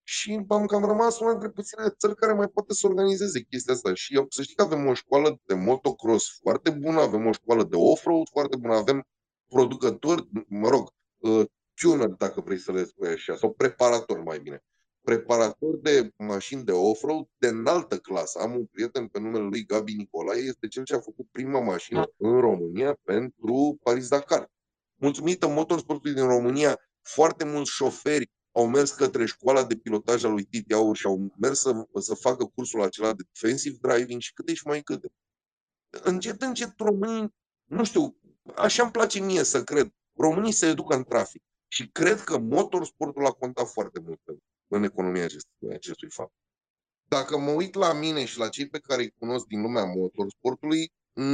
și 0.06 0.44
am 0.48 0.66
cam 0.66 0.84
rămas 0.84 1.20
una 1.20 1.30
dintre 1.30 1.48
puținele 1.50 1.94
țări 1.98 2.14
care 2.14 2.32
mai 2.32 2.48
poate 2.48 2.74
să 2.74 2.86
organizeze 2.86 3.42
chestia 3.42 3.74
asta. 3.74 3.94
Și 3.94 4.14
eu, 4.14 4.26
să 4.28 4.42
știi 4.42 4.54
că 4.54 4.62
avem 4.62 4.86
o 4.86 4.94
școală 4.94 5.40
de 5.44 5.54
motocross 5.54 6.38
foarte 6.40 6.70
bună, 6.70 7.00
avem 7.00 7.26
o 7.26 7.32
școală 7.32 7.64
de 7.64 7.76
off-road 7.76 8.28
foarte 8.32 8.56
bună, 8.56 8.74
avem 8.74 9.06
producători, 9.46 10.28
mă 10.48 10.68
rog, 10.68 10.90
uh, 11.74 11.90
tuner, 11.90 12.08
dacă 12.08 12.40
vrei 12.40 12.58
să 12.58 12.72
le 12.72 12.84
spui 12.84 13.08
așa, 13.08 13.36
sau 13.36 13.52
preparator 13.52 14.22
mai 14.22 14.38
bine. 14.38 14.64
Preparator 15.00 15.76
de 15.76 16.10
mașini 16.16 16.64
de 16.64 16.72
off-road 16.72 17.26
de 17.36 17.46
înaltă 17.46 17.98
clasă. 17.98 18.38
Am 18.38 18.54
un 18.54 18.66
prieten 18.66 19.06
pe 19.06 19.20
numele 19.20 19.44
lui 19.44 19.64
Gabi 19.64 19.94
Nicolae, 19.94 20.40
este 20.40 20.68
cel 20.68 20.84
ce 20.84 20.94
a 20.94 21.00
făcut 21.00 21.26
prima 21.30 21.60
mașină 21.60 22.12
în 22.16 22.40
România 22.40 22.98
pentru 23.02 23.78
Paris-Dakar. 23.82 24.50
Mulțumită 24.94 25.48
motorsportului 25.48 26.14
din 26.14 26.26
România, 26.26 26.80
foarte 27.02 27.44
mulți 27.44 27.70
șoferi 27.70 28.30
au 28.52 28.68
mers 28.68 28.90
către 28.90 29.24
școala 29.24 29.64
de 29.64 29.76
pilotaj 29.76 30.24
a 30.24 30.28
lui 30.28 30.44
Titi 30.44 30.74
Aur 30.74 30.96
și 30.96 31.06
au 31.06 31.32
mers 31.40 31.60
să, 31.60 31.86
să 32.00 32.14
facă 32.14 32.44
cursul 32.44 32.82
acela 32.82 33.12
de 33.14 33.24
defensive 33.32 33.76
driving 33.80 34.20
și 34.20 34.32
câte 34.32 34.54
și 34.54 34.66
mai 34.66 34.82
câte. 34.82 35.12
Încet, 35.90 36.42
încet 36.42 36.72
românii, 36.76 37.34
nu 37.64 37.84
știu, 37.84 38.16
așa 38.54 38.82
îmi 38.82 38.92
place 38.92 39.20
mie 39.20 39.42
să 39.42 39.64
cred, 39.64 39.90
românii 40.16 40.52
se 40.52 40.66
educă 40.66 40.94
în 40.94 41.04
trafic. 41.04 41.42
Și 41.74 41.88
cred 41.88 42.20
că 42.20 42.38
motorsportul 42.38 43.26
a 43.26 43.30
contat 43.30 43.68
foarte 43.68 44.00
mult 44.00 44.20
în 44.68 44.82
economia 44.82 45.24
acestui, 45.24 45.72
acestui 45.72 46.10
fapt. 46.10 46.32
Dacă 47.08 47.38
mă 47.38 47.50
uit 47.50 47.74
la 47.74 47.92
mine 47.92 48.24
și 48.24 48.38
la 48.38 48.48
cei 48.48 48.68
pe 48.68 48.78
care 48.78 49.02
îi 49.02 49.14
cunosc 49.18 49.46
din 49.46 49.60
lumea 49.60 49.84
motorsportului, 49.84 50.92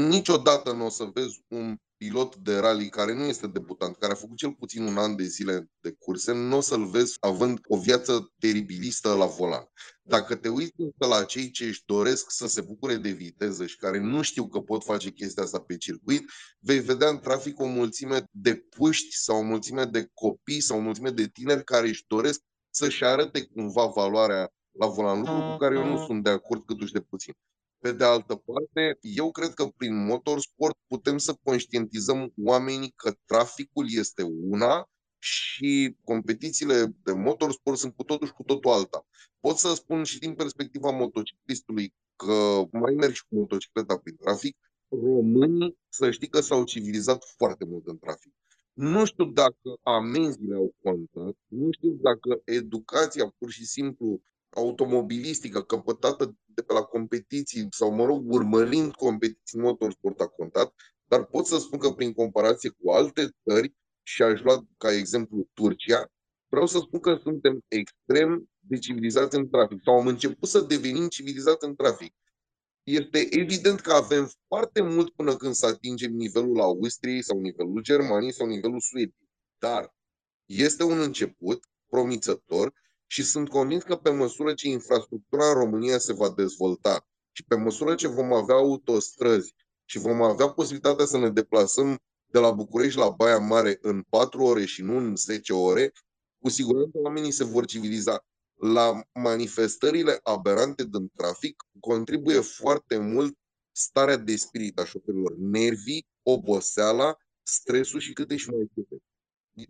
niciodată 0.09 0.73
nu 0.73 0.85
o 0.85 0.89
să 0.89 1.05
vezi 1.05 1.45
un 1.49 1.77
pilot 2.01 2.37
de 2.37 2.57
rally 2.57 2.89
care 2.89 3.15
nu 3.15 3.25
este 3.25 3.47
debutant, 3.47 3.97
care 3.97 4.13
a 4.13 4.15
făcut 4.15 4.37
cel 4.37 4.53
puțin 4.53 4.83
un 4.83 4.97
an 4.97 5.17
de 5.17 5.25
zile 5.25 5.71
de 5.81 5.95
curse, 5.99 6.33
nu 6.33 6.57
o 6.57 6.61
să-l 6.61 6.87
vezi 6.87 7.17
având 7.21 7.59
o 7.69 7.79
viață 7.79 8.33
teribilistă 8.39 9.15
la 9.15 9.27
volan. 9.27 9.65
Dacă 10.03 10.35
te 10.35 10.49
uiți 10.49 10.73
la 10.99 11.25
cei 11.25 11.51
ce 11.51 11.65
își 11.65 11.83
doresc 11.87 12.31
să 12.31 12.47
se 12.47 12.61
bucure 12.61 12.97
de 12.97 13.11
viteză 13.11 13.67
și 13.67 13.77
care 13.77 13.99
nu 13.99 14.23
știu 14.23 14.49
că 14.49 14.61
pot 14.61 14.85
face 14.85 15.11
chestia 15.11 15.43
asta 15.43 15.61
pe 15.61 15.77
circuit, 15.77 16.31
vei 16.59 16.79
vedea 16.79 17.09
în 17.09 17.19
trafic 17.19 17.61
o 17.61 17.67
mulțime 17.67 18.25
de 18.31 18.55
puști 18.55 19.17
sau 19.17 19.39
o 19.39 19.43
mulțime 19.43 19.85
de 19.85 20.11
copii 20.15 20.61
sau 20.61 20.79
o 20.79 20.81
mulțime 20.81 21.11
de 21.11 21.29
tineri 21.29 21.65
care 21.65 21.89
își 21.89 22.05
doresc 22.07 22.41
să-și 22.71 23.05
arate 23.05 23.45
cumva 23.45 23.87
valoarea 23.87 24.53
la 24.79 24.87
volan, 24.87 25.19
lucru 25.19 25.51
cu 25.51 25.57
care 25.57 25.75
eu 25.75 25.85
nu 25.85 26.03
mm-hmm. 26.03 26.07
sunt 26.07 26.23
de 26.23 26.31
acord 26.31 26.65
câtuși 26.65 26.93
de 26.93 27.01
puțin. 27.01 27.35
Pe 27.81 27.93
de 27.93 28.05
altă 28.05 28.35
parte, 28.35 28.99
eu 29.01 29.31
cred 29.31 29.55
că 29.55 29.67
prin 29.67 30.05
motorsport 30.05 30.77
putem 30.87 31.19
să 31.19 31.39
conștientizăm 31.43 32.33
oamenii 32.37 32.93
că 32.97 33.15
traficul 33.25 33.87
este 33.89 34.23
una 34.23 34.89
și 35.19 35.97
competițiile 36.05 36.95
de 37.03 37.13
motorsport 37.13 37.79
sunt 37.79 37.95
cu 37.95 38.03
totul 38.03 38.27
și 38.27 38.33
cu 38.33 38.43
totul 38.43 38.71
alta. 38.71 39.07
Pot 39.41 39.57
să 39.57 39.75
spun 39.75 40.05
și 40.05 40.19
din 40.19 40.35
perspectiva 40.35 40.91
motociclistului 40.91 41.95
că 42.17 42.63
mai 42.73 42.95
mergi 42.95 43.21
cu 43.29 43.35
motocicleta 43.35 43.99
prin 43.99 44.17
trafic, 44.17 44.57
românii 44.89 45.79
să 45.89 46.11
știi 46.11 46.29
că 46.29 46.41
s-au 46.41 46.65
civilizat 46.65 47.25
foarte 47.37 47.65
mult 47.65 47.87
în 47.87 47.99
trafic. 47.99 48.33
Nu 48.73 49.05
știu 49.05 49.25
dacă 49.25 49.79
amenziile 49.83 50.55
au 50.55 50.75
contat, 50.83 51.37
nu 51.47 51.71
știu 51.73 51.91
dacă 51.91 52.41
educația 52.45 53.35
pur 53.39 53.51
și 53.51 53.65
simplu 53.67 54.21
automobilistică 54.51 55.63
căpătată 55.63 56.37
de 56.45 56.63
pe 56.63 56.73
la 56.73 56.83
competiții 56.83 57.67
sau, 57.71 57.93
mă 57.93 58.05
rog, 58.05 58.33
urmărind 58.33 58.95
competiții 58.95 59.59
motorsport 59.59 60.21
a 60.21 60.27
contat, 60.27 60.75
dar 61.05 61.25
pot 61.25 61.47
să 61.47 61.59
spun 61.59 61.79
că 61.79 61.91
prin 61.91 62.13
comparație 62.13 62.71
cu 62.71 62.91
alte 62.91 63.29
țări, 63.49 63.75
și 64.03 64.23
aș 64.23 64.41
lua 64.41 64.67
ca 64.77 64.93
exemplu 64.93 65.49
Turcia, 65.55 66.11
vreau 66.49 66.67
să 66.67 66.79
spun 66.79 67.01
că 67.01 67.19
suntem 67.23 67.61
extrem 67.69 68.51
de 68.59 68.79
civilizați 68.79 69.37
în 69.37 69.51
trafic 69.51 69.81
sau 69.85 69.99
am 69.99 70.07
început 70.07 70.49
să 70.49 70.61
devenim 70.61 71.09
civilizați 71.09 71.67
în 71.67 71.77
trafic. 71.77 72.15
Este 72.83 73.29
evident 73.31 73.81
că 73.81 73.93
avem 73.93 74.31
foarte 74.47 74.83
mult 74.83 75.15
până 75.15 75.37
când 75.37 75.55
să 75.55 75.67
atingem 75.67 76.13
nivelul 76.13 76.61
Austriei 76.61 77.23
sau 77.23 77.39
nivelul 77.39 77.83
Germaniei 77.83 78.33
sau 78.33 78.47
nivelul 78.47 78.81
Suediei. 78.81 79.29
Dar 79.59 79.95
este 80.45 80.83
un 80.85 81.01
început 81.01 81.65
promițător 81.87 82.73
și 83.13 83.23
sunt 83.23 83.49
convins 83.49 83.83
că 83.83 83.97
pe 83.97 84.11
măsură 84.11 84.55
ce 84.55 84.69
infrastructura 84.69 85.49
în 85.49 85.55
România 85.55 85.99
se 85.99 86.13
va 86.13 86.31
dezvolta 86.31 87.07
și 87.33 87.45
pe 87.45 87.57
măsură 87.57 87.95
ce 87.95 88.09
vom 88.09 88.33
avea 88.33 88.55
autostrăzi 88.55 89.55
și 89.85 89.99
vom 89.99 90.23
avea 90.23 90.49
posibilitatea 90.49 91.05
să 91.05 91.19
ne 91.19 91.31
deplasăm 91.31 91.99
de 92.27 92.39
la 92.39 92.51
București 92.51 92.99
la 92.99 93.09
Baia 93.11 93.39
Mare 93.39 93.79
în 93.81 94.03
4 94.09 94.43
ore 94.43 94.65
și 94.65 94.83
nu 94.83 94.97
în 94.97 95.17
10 95.17 95.53
ore, 95.53 95.93
cu 96.39 96.49
siguranță 96.49 96.99
oamenii 96.99 97.31
se 97.31 97.45
vor 97.45 97.65
civiliza. 97.65 98.25
La 98.55 99.01
manifestările 99.13 100.21
aberante 100.23 100.85
din 100.85 101.09
trafic 101.17 101.63
contribuie 101.81 102.41
foarte 102.41 102.99
mult 102.99 103.39
starea 103.73 104.17
de 104.17 104.37
spirit 104.37 104.79
a 104.79 104.85
șoferilor, 104.85 105.35
nervii, 105.37 106.07
oboseala, 106.23 107.17
stresul 107.43 108.01
și 108.01 108.13
câte 108.13 108.37
și 108.37 108.51
mai 108.51 108.71
câte. 108.75 108.97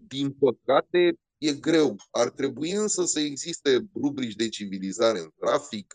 Din 0.07 0.33
păcate, 0.33 1.19
e 1.41 1.53
greu. 1.53 1.97
Ar 2.11 2.31
trebui 2.31 2.71
însă 2.71 3.05
să 3.05 3.21
existe 3.21 3.89
rubrici 3.95 4.35
de 4.35 4.49
civilizare 4.49 5.19
în 5.19 5.31
trafic, 5.39 5.95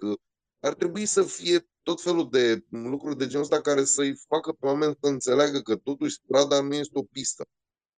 ar 0.59 0.73
trebui 0.73 1.05
să 1.05 1.23
fie 1.23 1.67
tot 1.83 2.01
felul 2.01 2.29
de 2.29 2.63
lucruri 2.69 3.17
de 3.17 3.27
genul 3.27 3.43
ăsta 3.43 3.61
care 3.61 3.83
să-i 3.83 4.15
facă 4.27 4.51
pe 4.51 4.65
oameni 4.65 4.97
să 5.01 5.07
înțeleagă 5.07 5.61
că 5.61 5.75
totuși 5.75 6.15
strada 6.15 6.61
nu 6.61 6.73
este 6.73 6.97
o 6.97 7.03
pistă. 7.03 7.45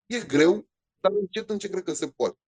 E 0.07 0.21
greu, 0.21 0.69
dar 1.01 1.13
încet, 1.13 1.51
încet 1.51 1.71
cred 1.71 1.83
că 1.83 1.93
se 1.93 2.09
poate. 2.09 2.39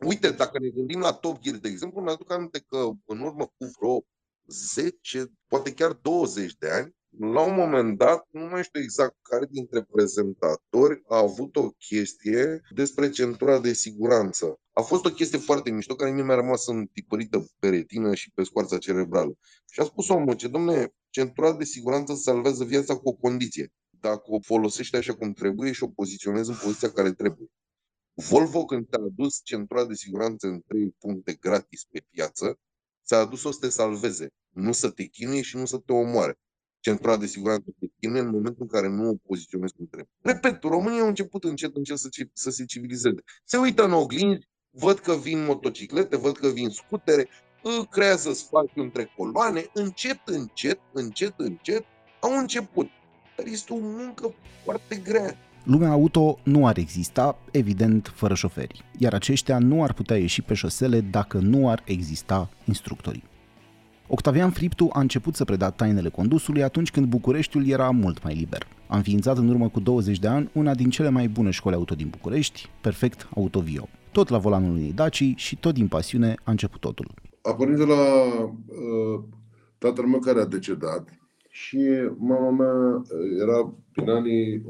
Uite, 0.00 0.30
dacă 0.30 0.58
ne 0.58 0.68
gândim 0.68 1.00
la 1.00 1.12
Top 1.12 1.40
Gear, 1.40 1.56
de 1.56 1.68
exemplu, 1.68 2.00
ne 2.00 2.10
aduc 2.10 2.32
aminte 2.32 2.64
că 2.68 2.90
în 3.04 3.20
urmă 3.20 3.46
cu 3.46 3.70
vreo 3.78 4.04
10, 4.46 5.32
poate 5.46 5.74
chiar 5.74 5.92
20 5.92 6.54
de 6.54 6.70
ani, 6.70 6.96
la 7.18 7.40
un 7.40 7.54
moment 7.54 7.98
dat, 7.98 8.28
nu 8.30 8.44
mai 8.44 8.62
știu 8.62 8.80
exact 8.80 9.16
care 9.22 9.46
dintre 9.50 9.82
prezentatori 9.82 11.02
a 11.08 11.16
avut 11.16 11.56
o 11.56 11.70
chestie 11.70 12.60
despre 12.74 13.10
centura 13.10 13.60
de 13.60 13.72
siguranță. 13.72 14.60
A 14.72 14.80
fost 14.80 15.04
o 15.04 15.10
chestie 15.10 15.38
foarte 15.38 15.70
mișto 15.70 15.94
care 15.94 16.10
mie 16.10 16.22
mi-a 16.22 16.34
rămas 16.34 16.66
întipărită 16.66 17.46
pe 17.58 17.68
retină 17.68 18.14
și 18.14 18.30
pe 18.34 18.42
scoarța 18.42 18.78
cerebrală. 18.78 19.38
Și 19.70 19.80
a 19.80 19.84
spus 19.84 20.08
omul 20.08 20.34
ce, 20.34 20.48
domne, 20.48 20.94
centura 21.10 21.52
de 21.52 21.64
siguranță 21.64 22.14
salvează 22.14 22.64
viața 22.64 22.96
cu 22.96 23.08
o 23.08 23.12
condiție. 23.12 23.72
Dacă 23.90 24.24
o 24.24 24.40
folosești 24.40 24.96
așa 24.96 25.14
cum 25.14 25.32
trebuie 25.32 25.72
și 25.72 25.82
o 25.82 25.88
poziționezi 25.88 26.50
în 26.50 26.56
poziția 26.62 26.90
care 26.90 27.12
trebuie. 27.12 27.48
Volvo, 28.14 28.64
când 28.64 28.88
te-a 28.88 29.02
adus 29.02 29.40
centura 29.44 29.86
de 29.86 29.94
siguranță 29.94 30.46
în 30.46 30.60
trei 30.66 30.94
puncte 30.98 31.32
gratis 31.32 31.84
pe 31.90 32.04
piață, 32.10 32.58
ți-a 33.06 33.18
adus-o 33.18 33.50
să 33.50 33.58
te 33.60 33.68
salveze, 33.68 34.28
nu 34.48 34.72
să 34.72 34.90
te 34.90 35.04
chinuie 35.04 35.42
și 35.42 35.56
nu 35.56 35.64
să 35.64 35.78
te 35.78 35.92
omoare 35.92 36.38
centura 36.88 37.16
de 37.16 37.26
siguranță 37.26 37.68
pe 37.78 37.86
tine 37.98 38.18
în 38.18 38.30
momentul 38.30 38.62
în 38.66 38.66
care 38.66 38.88
nu 38.88 39.08
o 39.08 39.14
poziționezi 39.26 39.74
cum 39.76 39.86
trebuie. 39.86 40.12
Repet, 40.20 40.62
România 40.62 41.02
a 41.02 41.06
început 41.06 41.44
încet, 41.44 41.76
încet 41.76 41.96
să, 41.98 42.08
să 42.32 42.50
se 42.50 42.64
civilizeze. 42.64 43.20
Se 43.44 43.56
uită 43.56 43.84
în 43.84 43.92
oglinzi, 43.92 44.48
văd 44.70 44.98
că 44.98 45.12
vin 45.14 45.44
motociclete, 45.44 46.16
văd 46.16 46.36
că 46.36 46.48
vin 46.48 46.68
scutere, 46.68 47.28
creează 47.90 48.32
spațiu 48.32 48.82
între 48.82 49.12
coloane, 49.16 49.66
încet, 49.72 50.20
încet, 50.24 50.80
încet, 50.92 51.34
încet, 51.36 51.84
au 52.20 52.38
început. 52.38 52.88
Dar 53.36 53.46
este 53.46 53.72
o 53.72 53.78
muncă 53.80 54.34
foarte 54.64 54.96
grea. 54.96 55.36
Lumea 55.64 55.90
auto 55.90 56.38
nu 56.42 56.66
ar 56.66 56.76
exista, 56.78 57.38
evident, 57.52 58.12
fără 58.14 58.34
șoferi, 58.34 58.84
iar 58.98 59.14
aceștia 59.14 59.58
nu 59.58 59.82
ar 59.82 59.92
putea 59.92 60.16
ieși 60.16 60.42
pe 60.42 60.54
șosele 60.54 61.00
dacă 61.00 61.38
nu 61.38 61.68
ar 61.68 61.82
exista 61.86 62.50
instructorii. 62.64 63.34
Octavian 64.08 64.50
Friptu 64.50 64.88
a 64.92 65.00
început 65.00 65.34
să 65.34 65.44
preda 65.44 65.70
tainele 65.70 66.08
condusului 66.08 66.62
atunci 66.62 66.90
când 66.90 67.06
Bucureștiul 67.06 67.68
era 67.68 67.90
mult 67.90 68.22
mai 68.22 68.34
liber. 68.34 68.66
A 68.86 68.96
înființat 68.96 69.36
în 69.36 69.48
urmă 69.48 69.68
cu 69.68 69.80
20 69.80 70.18
de 70.18 70.28
ani 70.28 70.50
una 70.52 70.74
din 70.74 70.90
cele 70.90 71.08
mai 71.08 71.28
bune 71.28 71.50
școli 71.50 71.74
auto 71.74 71.94
din 71.94 72.08
București, 72.10 72.70
Perfect 72.80 73.28
Autovio. 73.36 73.88
Tot 74.12 74.28
la 74.28 74.38
volanul 74.38 74.70
unei 74.70 74.92
Daci 74.92 75.32
și 75.36 75.56
tot 75.56 75.74
din 75.74 75.88
pasiune 75.88 76.34
a 76.42 76.50
început 76.50 76.80
totul. 76.80 77.14
A 77.42 77.54
pornit 77.54 77.76
de 77.76 77.84
la 77.84 77.94
uh, 77.94 79.20
tatăl 79.78 80.04
meu 80.04 80.18
care 80.18 80.40
a 80.40 80.46
decedat 80.46 81.08
și 81.50 81.78
mama 82.18 82.50
mea 82.50 83.02
era 83.40 83.74
prin 83.92 84.08
anii 84.08 84.62
1991-92 84.62 84.66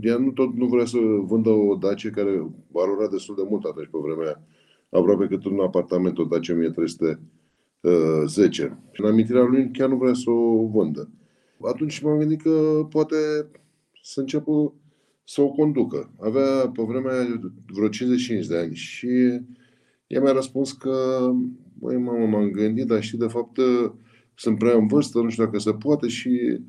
ea 0.00 0.16
nu 0.16 0.30
tot 0.30 0.54
nu 0.54 0.66
vrea 0.66 0.84
să 0.84 0.98
vândă 1.22 1.50
o 1.50 1.74
Dacie 1.74 2.10
care 2.10 2.50
valora 2.72 3.08
destul 3.08 3.34
de 3.34 3.46
mult 3.48 3.64
atunci 3.64 3.88
pe 3.90 3.98
vremea 4.02 4.24
aia. 4.24 4.42
Aproape 4.90 5.26
cât 5.26 5.44
un 5.44 5.60
apartament, 5.60 6.18
o 6.18 6.24
Dacie 6.24 6.54
1310. 6.54 8.78
Și 8.92 9.00
în 9.00 9.06
amintirea 9.06 9.42
lui 9.42 9.70
chiar 9.72 9.88
nu 9.88 9.96
vrea 9.96 10.14
să 10.14 10.30
o 10.30 10.66
vândă. 10.66 11.10
Atunci 11.60 12.00
m-am 12.00 12.18
gândit 12.18 12.42
că 12.42 12.86
poate 12.90 13.16
să 14.02 14.20
înceapă 14.20 14.72
să 15.24 15.40
o 15.40 15.48
conducă. 15.48 16.10
Avea 16.20 16.70
pe 16.74 16.82
vremea 16.82 17.12
aia 17.12 17.40
vreo 17.66 17.88
55 17.88 18.46
de 18.46 18.56
ani 18.56 18.74
și 18.74 19.08
ea 20.06 20.20
mi-a 20.20 20.32
răspuns 20.32 20.72
că, 20.72 21.30
măi, 21.80 21.96
mamă, 21.96 22.26
m-am 22.26 22.50
gândit, 22.50 22.86
dar 22.86 23.02
știi, 23.02 23.18
de 23.18 23.26
fapt, 23.26 23.58
sunt 24.34 24.58
prea 24.58 24.76
în 24.76 24.86
vârstă, 24.86 25.20
nu 25.20 25.28
știu 25.28 25.44
dacă 25.44 25.58
se 25.58 25.72
poate 25.72 26.08
și 26.08 26.60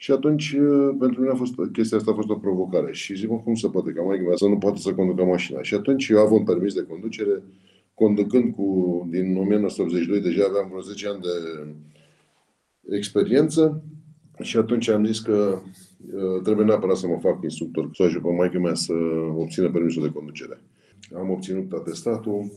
și 0.00 0.12
atunci, 0.12 0.52
uh, 0.52 0.96
pentru 0.98 1.20
mine 1.20 1.32
a 1.32 1.36
fost, 1.36 1.54
chestia 1.72 1.96
asta 1.96 2.10
a 2.10 2.14
fost 2.14 2.28
o 2.28 2.34
provocare. 2.34 2.92
Și 2.92 3.16
zic, 3.16 3.28
mă, 3.28 3.38
cum 3.38 3.54
se 3.54 3.68
poate 3.68 3.90
ca 3.90 4.02
mai 4.02 4.18
să 4.34 4.46
nu 4.46 4.58
poate 4.58 4.78
să 4.78 4.94
conducă 4.94 5.24
mașina? 5.24 5.62
Și 5.62 5.74
atunci 5.74 6.08
eu 6.08 6.18
având 6.18 6.44
permis 6.44 6.74
de 6.74 6.86
conducere, 6.88 7.42
conducând 7.94 8.54
cu, 8.54 9.06
din 9.10 9.36
1982, 9.36 10.20
deja 10.20 10.44
aveam 10.48 10.68
vreo 10.68 10.80
10 10.80 11.08
ani 11.08 11.20
de 11.20 11.66
experiență 12.96 13.82
și 14.40 14.56
atunci 14.56 14.88
am 14.88 15.04
zis 15.04 15.20
că 15.20 15.58
uh, 16.14 16.42
trebuie 16.42 16.66
neapărat 16.66 16.96
să 16.96 17.06
mă 17.06 17.18
fac 17.20 17.42
instructor, 17.42 17.90
să 17.92 18.02
ajut 18.02 18.22
pe 18.22 18.28
maică 18.28 18.58
mea 18.58 18.74
să 18.74 18.92
obțină 19.36 19.70
permisul 19.70 20.02
de 20.02 20.12
conducere. 20.12 20.60
Am 21.14 21.30
obținut 21.30 21.72
atestatul, 21.72 22.50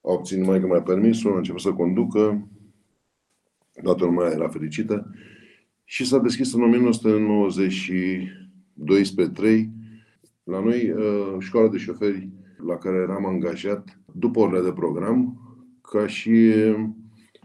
a 0.00 0.12
obținut 0.12 0.46
maică 0.46 0.66
mea 0.66 0.82
permisul, 0.82 1.32
a 1.32 1.36
început 1.36 1.60
să 1.60 1.72
conducă, 1.72 2.48
toată 3.82 4.04
lumea 4.04 4.30
era 4.30 4.48
fericită 4.48 5.10
și 5.88 6.06
s-a 6.06 6.18
deschis 6.18 6.54
în 6.54 6.62
1992 6.62 9.04
spre 9.04 9.28
3 9.28 9.70
la 10.44 10.60
noi 10.60 10.90
uh, 10.90 11.36
școala 11.38 11.68
de 11.68 11.76
șoferi 11.76 12.28
la 12.66 12.76
care 12.76 12.96
eram 12.96 13.26
angajat 13.26 14.00
după 14.12 14.40
orele 14.40 14.64
de 14.64 14.72
program 14.72 15.40
ca 15.80 16.06
și 16.06 16.52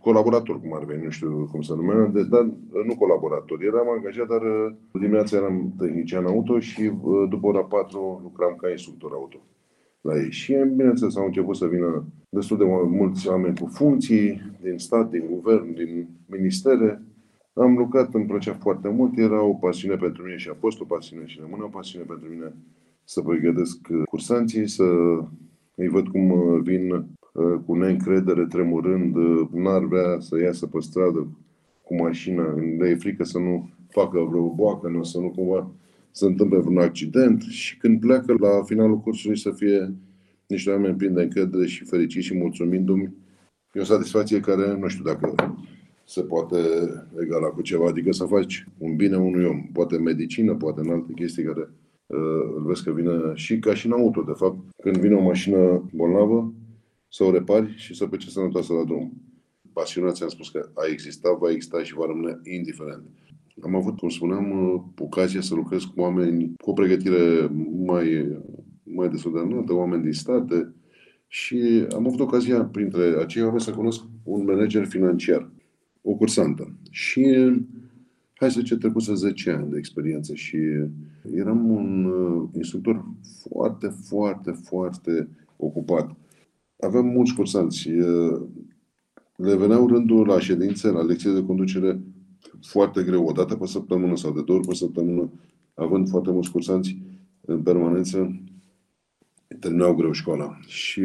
colaborator, 0.01 0.59
cum 0.59 0.73
ar 0.73 0.85
veni, 0.85 1.03
nu 1.03 1.09
știu 1.09 1.47
cum 1.51 1.61
se 1.61 1.73
numea, 1.75 2.05
de, 2.05 2.23
dar 2.23 2.49
nu 2.85 2.95
colaborator. 2.95 3.63
Eram 3.63 3.89
angajat, 3.89 4.27
dar 4.27 4.41
uh, 4.41 4.73
dimineața 4.91 5.37
eram 5.37 5.73
tehnician 5.77 6.25
auto 6.25 6.59
și 6.59 6.81
uh, 6.81 7.29
după 7.29 7.47
ora 7.47 7.63
4 7.63 8.19
lucram 8.23 8.55
ca 8.55 8.69
instructor 8.69 9.11
auto 9.13 9.37
la 10.01 10.15
ei. 10.15 10.31
Și, 10.31 10.53
bineînțeles, 10.53 11.15
au 11.15 11.25
început 11.25 11.55
să 11.55 11.67
vină 11.67 12.05
destul 12.29 12.57
de 12.57 12.63
mulți 12.87 13.27
oameni 13.27 13.59
cu 13.59 13.65
funcții 13.65 14.41
din 14.61 14.77
stat, 14.77 15.09
din 15.09 15.23
guvern, 15.29 15.73
din 15.73 16.07
ministere, 16.25 17.01
am 17.53 17.77
lucrat, 17.77 18.13
îmi 18.13 18.25
plăcea 18.25 18.53
foarte 18.53 18.89
mult, 18.89 19.17
era 19.17 19.41
o 19.43 19.53
pasiune 19.53 19.95
pentru 19.95 20.23
mine 20.23 20.37
și 20.37 20.49
a 20.49 20.55
fost 20.59 20.79
o 20.81 20.85
pasiune 20.85 21.25
și 21.25 21.39
rămâne 21.41 21.63
o 21.63 21.67
pasiune 21.67 22.05
pentru 22.05 22.29
mine 22.29 22.53
să 23.03 23.21
pregătesc 23.21 23.87
cursanții, 24.09 24.67
să 24.67 24.83
îi 25.75 25.87
văd 25.87 26.07
cum 26.07 26.29
uh, 26.29 26.61
vin 26.63 26.91
uh, 26.91 27.03
cu 27.65 27.75
neîncredere, 27.75 28.45
tremurând, 28.45 29.15
uh, 29.15 29.47
n-ar 29.53 29.83
vrea 29.83 30.19
să 30.19 30.39
iasă 30.39 30.67
pe 30.67 30.79
stradă 30.79 31.27
cu 31.83 31.95
mașina, 31.95 32.53
le 32.77 32.89
e 32.89 32.95
frică 32.95 33.23
să 33.23 33.39
nu 33.39 33.69
facă 33.89 34.19
vreo 34.19 34.53
boacă, 34.53 34.99
să 35.01 35.19
nu 35.19 35.29
cumva 35.29 35.71
să 36.11 36.25
întâmple 36.25 36.59
vreun 36.59 36.77
accident 36.77 37.41
și 37.41 37.77
când 37.77 37.99
pleacă 37.99 38.35
la 38.39 38.63
finalul 38.63 38.99
cursului 38.99 39.37
să 39.37 39.51
fie 39.51 39.93
niște 40.47 40.69
oameni 40.69 40.95
plini 40.95 41.15
de 41.15 41.21
încredere 41.21 41.65
și 41.65 41.85
fericiți 41.85 42.25
și 42.25 42.37
mulțumindu-mi. 42.37 43.13
E 43.73 43.79
o 43.79 43.83
satisfacție 43.83 44.39
care 44.39 44.77
nu 44.77 44.87
știu 44.87 45.03
dacă 45.03 45.55
se 46.05 46.21
poate 46.21 46.57
egala 47.21 47.47
cu 47.47 47.61
ceva, 47.61 47.87
adică 47.87 48.11
să 48.11 48.25
faci 48.25 48.67
un 48.77 48.95
bine 48.95 49.17
unui 49.17 49.45
om, 49.45 49.69
poate 49.73 49.95
în 49.95 50.03
medicină, 50.03 50.55
poate 50.55 50.79
în 50.79 50.89
alte 50.89 51.11
chestii 51.15 51.43
care 51.43 51.69
uh, 52.05 52.53
îl 52.55 52.63
vezi 52.65 52.83
că 52.83 52.91
vine 52.91 53.11
și 53.33 53.59
ca 53.59 53.73
și 53.73 53.85
în 53.85 53.91
auto, 53.91 54.21
de 54.21 54.33
fapt, 54.35 54.57
când 54.81 54.97
vine 54.97 55.15
o 55.15 55.21
mașină 55.21 55.89
bolnavă, 55.93 56.53
să 57.09 57.23
o 57.23 57.31
repari 57.31 57.73
și 57.77 57.95
să 57.95 58.05
plece 58.05 58.29
sănătoasă 58.29 58.73
la 58.73 58.83
drum. 58.83 59.13
Pasiunea 59.73 60.11
ți-am 60.11 60.29
spus 60.29 60.49
că 60.49 60.69
a 60.73 60.83
existat, 60.91 61.37
va 61.37 61.51
exista 61.51 61.83
și 61.83 61.93
va 61.93 62.05
rămâne 62.05 62.39
indiferent. 62.43 63.03
Am 63.61 63.75
avut, 63.75 63.97
cum 63.97 64.09
spuneam, 64.09 64.51
uh, 64.51 64.81
ocazia 64.97 65.41
să 65.41 65.55
lucrez 65.55 65.83
cu 65.83 66.01
oameni 66.01 66.53
cu 66.63 66.69
o 66.69 66.73
pregătire 66.73 67.51
mai, 67.85 68.37
mai 68.83 69.09
destul 69.09 69.33
de 69.33 69.39
înaltă, 69.39 69.73
oameni 69.73 70.03
din 70.03 70.13
state, 70.13 70.73
și 71.27 71.85
am 71.93 72.07
avut 72.07 72.19
ocazia, 72.19 72.63
printre 72.63 73.15
acei 73.19 73.43
oameni, 73.43 73.61
să 73.61 73.71
cunosc 73.71 74.03
un 74.23 74.45
manager 74.45 74.85
financiar 74.85 75.49
o 76.01 76.13
cursantă. 76.13 76.73
Și 76.89 77.51
hai 78.33 78.51
să 78.51 78.59
zice, 78.59 78.77
să 78.97 79.13
10 79.13 79.51
ani 79.51 79.69
de 79.69 79.77
experiență 79.77 80.33
și 80.33 80.57
eram 81.33 81.69
un 81.69 82.05
uh, 82.05 82.49
instructor 82.55 83.05
foarte, 83.49 83.87
foarte, 83.87 84.51
foarte 84.51 85.27
ocupat. 85.57 86.15
Aveam 86.79 87.05
mulți 87.05 87.33
cursanți. 87.33 87.89
Uh, 87.89 88.41
le 89.35 89.55
veneau 89.55 89.87
rândul 89.87 90.27
la 90.27 90.39
ședințe, 90.39 90.89
la 90.89 91.01
lecții 91.01 91.33
de 91.33 91.45
conducere 91.45 91.99
foarte 92.61 93.03
greu, 93.03 93.25
o 93.25 93.31
dată 93.31 93.55
pe 93.55 93.65
săptămână 93.65 94.15
sau 94.15 94.33
de 94.33 94.41
două 94.41 94.59
ori 94.59 94.67
pe 94.67 94.73
săptămână, 94.73 95.31
având 95.73 96.09
foarte 96.09 96.31
mulți 96.31 96.51
cursanți 96.51 96.97
în 97.41 97.61
permanență, 97.61 98.41
terminau 99.59 99.95
greu 99.95 100.11
școala. 100.11 100.57
Și 100.67 101.01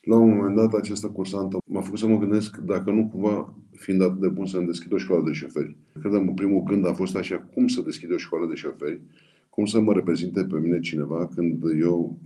la 0.00 0.16
un 0.16 0.28
moment 0.28 0.56
dat, 0.56 0.72
această 0.72 1.06
cursantă 1.06 1.58
m-a 1.64 1.80
făcut 1.80 1.98
să 1.98 2.06
mă 2.06 2.18
gândesc 2.18 2.56
dacă 2.56 2.90
nu 2.90 3.08
cumva 3.08 3.54
fiind 3.82 4.02
atât 4.02 4.20
de 4.20 4.28
bun 4.28 4.46
să-mi 4.46 4.66
deschid 4.66 4.92
o 4.92 4.96
școală 4.96 5.24
de 5.24 5.32
șoferi. 5.32 5.76
Cred 6.00 6.12
că 6.12 6.32
primul 6.34 6.62
gând 6.62 6.86
a 6.86 6.92
fost 6.92 7.16
așa, 7.16 7.38
cum 7.38 7.68
să 7.68 7.80
deschid 7.80 8.12
o 8.12 8.16
școală 8.16 8.46
de 8.46 8.54
șoferi, 8.54 9.00
cum 9.50 9.64
să 9.64 9.80
mă 9.80 9.92
reprezinte 9.92 10.44
pe 10.44 10.58
mine 10.58 10.80
cineva 10.80 11.28
când 11.34 11.62
eu 11.80 12.18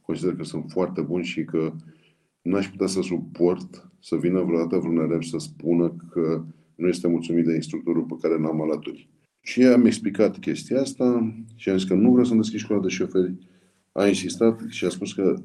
consider 0.00 0.34
că 0.34 0.44
sunt 0.44 0.64
foarte 0.70 1.00
bun 1.00 1.22
și 1.22 1.44
că 1.44 1.72
n-aș 2.42 2.68
putea 2.68 2.86
să 2.86 3.00
suport 3.00 3.90
să 4.00 4.16
vină 4.16 4.42
vreodată 4.42 4.76
vreun 4.76 4.96
elev 4.96 5.22
să 5.22 5.38
spună 5.38 5.96
că 6.10 6.44
nu 6.74 6.88
este 6.88 7.08
mulțumit 7.08 7.44
de 7.44 7.54
instructorul 7.54 8.02
pe 8.02 8.14
care 8.20 8.38
l-am 8.38 8.62
alături. 8.62 9.08
Și 9.40 9.62
am 9.62 9.86
explicat 9.86 10.38
chestia 10.38 10.80
asta 10.80 11.34
și 11.54 11.68
am 11.68 11.76
zis 11.76 11.88
că 11.88 11.94
nu 11.94 12.10
vreau 12.10 12.24
să-mi 12.24 12.40
deschid 12.40 12.58
școala 12.58 12.82
de 12.82 12.88
șoferi. 12.88 13.34
A 13.92 14.06
insistat 14.06 14.60
și 14.68 14.84
a 14.84 14.88
spus 14.88 15.12
că 15.12 15.42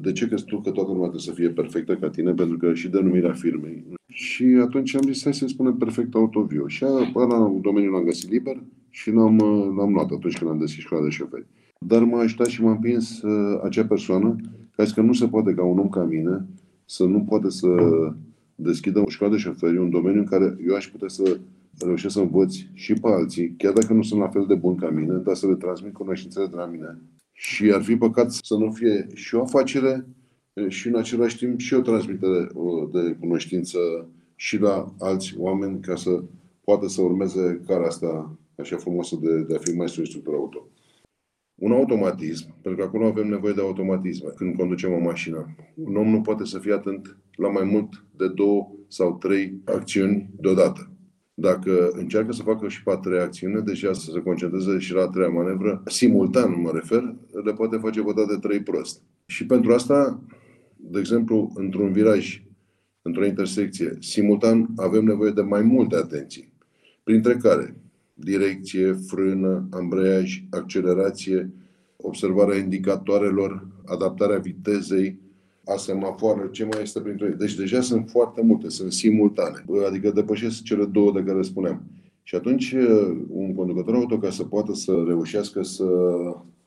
de 0.00 0.12
ce 0.12 0.26
crezi 0.26 0.44
tu 0.44 0.60
că 0.60 0.70
toată 0.70 0.90
lumea 0.90 1.08
trebuie 1.08 1.20
să 1.20 1.32
fie 1.32 1.48
perfectă 1.48 1.94
ca 1.94 2.10
tine? 2.10 2.32
Pentru 2.32 2.56
că 2.56 2.74
și 2.74 2.88
denumirea 2.88 3.32
firmei 3.32 3.84
și 4.12 4.44
atunci 4.44 4.94
am 4.94 5.02
zis, 5.02 5.22
hai 5.22 5.34
să 5.34 5.46
spunem 5.46 5.76
perfect 5.76 6.14
autovio. 6.14 6.68
Și 6.68 6.84
ăla 7.14 7.52
domeniul 7.60 7.92
l-am 7.92 8.04
găsit 8.04 8.30
liber 8.30 8.62
și 8.90 9.10
l-am, 9.10 9.36
l-am 9.76 9.92
luat 9.92 10.10
atunci 10.10 10.38
când 10.38 10.50
am 10.50 10.58
deschis 10.58 10.82
școala 10.82 11.04
de 11.04 11.10
șoferi. 11.10 11.46
Dar 11.78 12.02
m-a 12.02 12.20
ajutat 12.20 12.46
și 12.46 12.62
m-a 12.62 12.70
împins 12.70 13.22
uh, 13.22 13.60
acea 13.64 13.84
persoană 13.84 14.36
care 14.76 14.88
că 14.94 15.00
nu 15.00 15.12
se 15.12 15.28
poate 15.28 15.54
ca 15.54 15.64
un 15.64 15.78
om 15.78 15.88
ca 15.88 16.04
mine 16.04 16.46
să 16.84 17.04
nu 17.04 17.20
poate 17.20 17.50
să 17.50 17.68
deschidă 18.54 19.00
o 19.00 19.08
școală 19.08 19.34
de 19.34 19.40
șoferi, 19.40 19.78
un 19.78 19.90
domeniu 19.90 20.20
în 20.20 20.26
care 20.26 20.56
eu 20.66 20.74
aș 20.74 20.88
putea 20.88 21.08
să 21.08 21.38
reușesc 21.78 22.14
să 22.14 22.20
învăț 22.20 22.54
și 22.72 22.92
pe 22.94 23.08
alții, 23.08 23.54
chiar 23.56 23.72
dacă 23.72 23.92
nu 23.92 24.02
sunt 24.02 24.20
la 24.20 24.28
fel 24.28 24.44
de 24.48 24.54
bun 24.54 24.74
ca 24.74 24.90
mine, 24.90 25.14
dar 25.14 25.34
să 25.34 25.46
le 25.46 25.54
transmit 25.54 25.92
cunoștințele 25.92 26.46
de 26.46 26.56
la 26.56 26.66
mine. 26.66 26.98
Și 27.44 27.70
ar 27.70 27.82
fi 27.82 27.96
păcat 27.96 28.30
să 28.30 28.54
nu 28.54 28.70
fie 28.70 29.06
și 29.14 29.34
o 29.34 29.42
afacere, 29.42 30.06
și 30.68 30.88
în 30.88 30.96
același 30.96 31.36
timp 31.36 31.58
și 31.60 31.74
o 31.74 31.80
transmitere 31.80 32.48
de 32.92 33.16
cunoștință 33.20 33.78
și 34.36 34.58
la 34.58 34.94
alți 34.98 35.34
oameni 35.38 35.80
ca 35.80 35.96
să 35.96 36.22
poată 36.64 36.88
să 36.88 37.02
urmeze 37.02 37.60
cara 37.66 37.86
asta 37.86 38.38
așa 38.56 38.76
frumoasă 38.76 39.16
de, 39.22 39.42
de 39.42 39.54
a 39.54 39.58
fi 39.58 39.70
maestru 39.70 40.00
instructor 40.00 40.34
auto. 40.34 40.68
un 41.54 41.72
automatism, 41.72 42.54
pentru 42.62 42.80
că 42.80 42.86
acolo 42.86 43.06
avem 43.06 43.28
nevoie 43.28 43.52
de 43.52 43.60
automatism 43.60 44.34
când 44.34 44.56
conducem 44.56 44.92
o 44.92 44.98
mașină. 44.98 45.54
Un 45.74 45.96
om 45.96 46.08
nu 46.08 46.20
poate 46.20 46.44
să 46.44 46.58
fie 46.58 46.72
atent 46.72 47.16
la 47.36 47.48
mai 47.48 47.64
mult 47.64 48.04
de 48.16 48.28
două 48.28 48.70
sau 48.88 49.16
trei 49.16 49.60
acțiuni 49.64 50.30
deodată. 50.40 50.91
Dacă 51.34 51.90
încearcă 51.92 52.32
să 52.32 52.42
facă 52.42 52.68
și 52.68 52.82
pe 52.82 52.90
a 52.90 52.96
treia 52.96 53.22
acțiune, 53.22 53.60
deja 53.60 53.92
să 53.92 54.10
se 54.10 54.22
concentreze 54.22 54.78
și 54.78 54.92
la 54.92 55.02
a 55.02 55.08
treia 55.08 55.28
manevră, 55.28 55.82
simultan 55.86 56.60
mă 56.60 56.70
refer, 56.74 57.14
le 57.44 57.52
poate 57.52 57.76
face 57.76 58.02
pe 58.02 58.12
de 58.28 58.38
trei 58.40 58.62
prost. 58.62 59.02
Și 59.26 59.46
pentru 59.46 59.72
asta, 59.72 60.22
de 60.76 60.98
exemplu, 60.98 61.52
într-un 61.54 61.92
viraj, 61.92 62.42
într-o 63.02 63.24
intersecție, 63.24 63.96
simultan 64.00 64.68
avem 64.76 65.04
nevoie 65.04 65.30
de 65.30 65.42
mai 65.42 65.62
multe 65.62 65.96
atenții, 65.96 66.52
printre 67.02 67.36
care 67.36 67.76
direcție, 68.14 68.92
frână, 68.92 69.68
ambreiaj, 69.70 70.42
accelerație, 70.50 71.50
observarea 71.96 72.56
indicatoarelor, 72.56 73.66
adaptarea 73.84 74.38
vitezei, 74.38 75.18
a 75.64 75.76
semafoară, 75.76 76.46
ce 76.46 76.64
mai 76.64 76.82
este 76.82 77.00
printre 77.00 77.26
ei. 77.26 77.36
Deci 77.38 77.54
deja 77.54 77.80
sunt 77.80 78.10
foarte 78.10 78.42
multe, 78.42 78.68
sunt 78.68 78.92
simultane, 78.92 79.64
adică 79.86 80.10
depășesc 80.10 80.62
cele 80.62 80.84
două 80.84 81.12
de 81.12 81.22
care 81.22 81.42
spuneam. 81.42 81.82
Și 82.22 82.34
atunci 82.34 82.74
un 83.28 83.54
conducător 83.54 83.94
auto, 83.94 84.18
ca 84.18 84.30
să 84.30 84.44
poată 84.44 84.74
să 84.74 85.04
reușească 85.06 85.62
să 85.62 85.86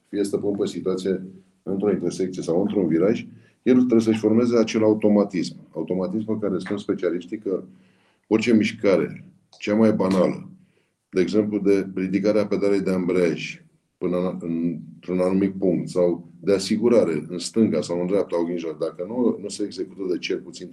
fie 0.09 0.23
stăpân 0.23 0.55
pe 0.55 0.65
situație 0.65 1.23
într-o 1.63 1.91
intersecție 1.91 2.41
sau 2.41 2.61
într-un 2.61 2.87
viraj, 2.87 3.25
el 3.63 3.75
trebuie 3.75 3.99
să-și 3.99 4.19
formeze 4.19 4.57
acel 4.57 4.83
automatism. 4.83 5.55
Automatism 5.71 6.25
pe 6.25 6.47
care 6.47 6.59
spun 6.59 6.77
specialiștii 6.77 7.37
că 7.37 7.63
orice 8.27 8.53
mișcare, 8.53 9.25
cea 9.59 9.75
mai 9.75 9.93
banală, 9.93 10.49
de 11.09 11.21
exemplu, 11.21 11.59
de 11.59 11.87
ridicarea 11.95 12.47
pedalei 12.47 12.81
de 12.81 12.91
ambreiaj 12.91 13.64
până 13.97 14.37
într-un 14.39 15.19
anumit 15.19 15.53
punct 15.53 15.89
sau 15.89 16.31
de 16.39 16.53
asigurare 16.53 17.25
în 17.29 17.37
stânga 17.37 17.81
sau 17.81 18.01
în 18.01 18.07
dreapta 18.07 18.41
oghinjilor, 18.41 18.73
dacă 18.73 19.05
nu, 19.07 19.37
nu 19.41 19.47
se 19.47 19.63
execută 19.63 20.01
de 20.11 20.17
cel 20.17 20.39
puțin 20.39 20.67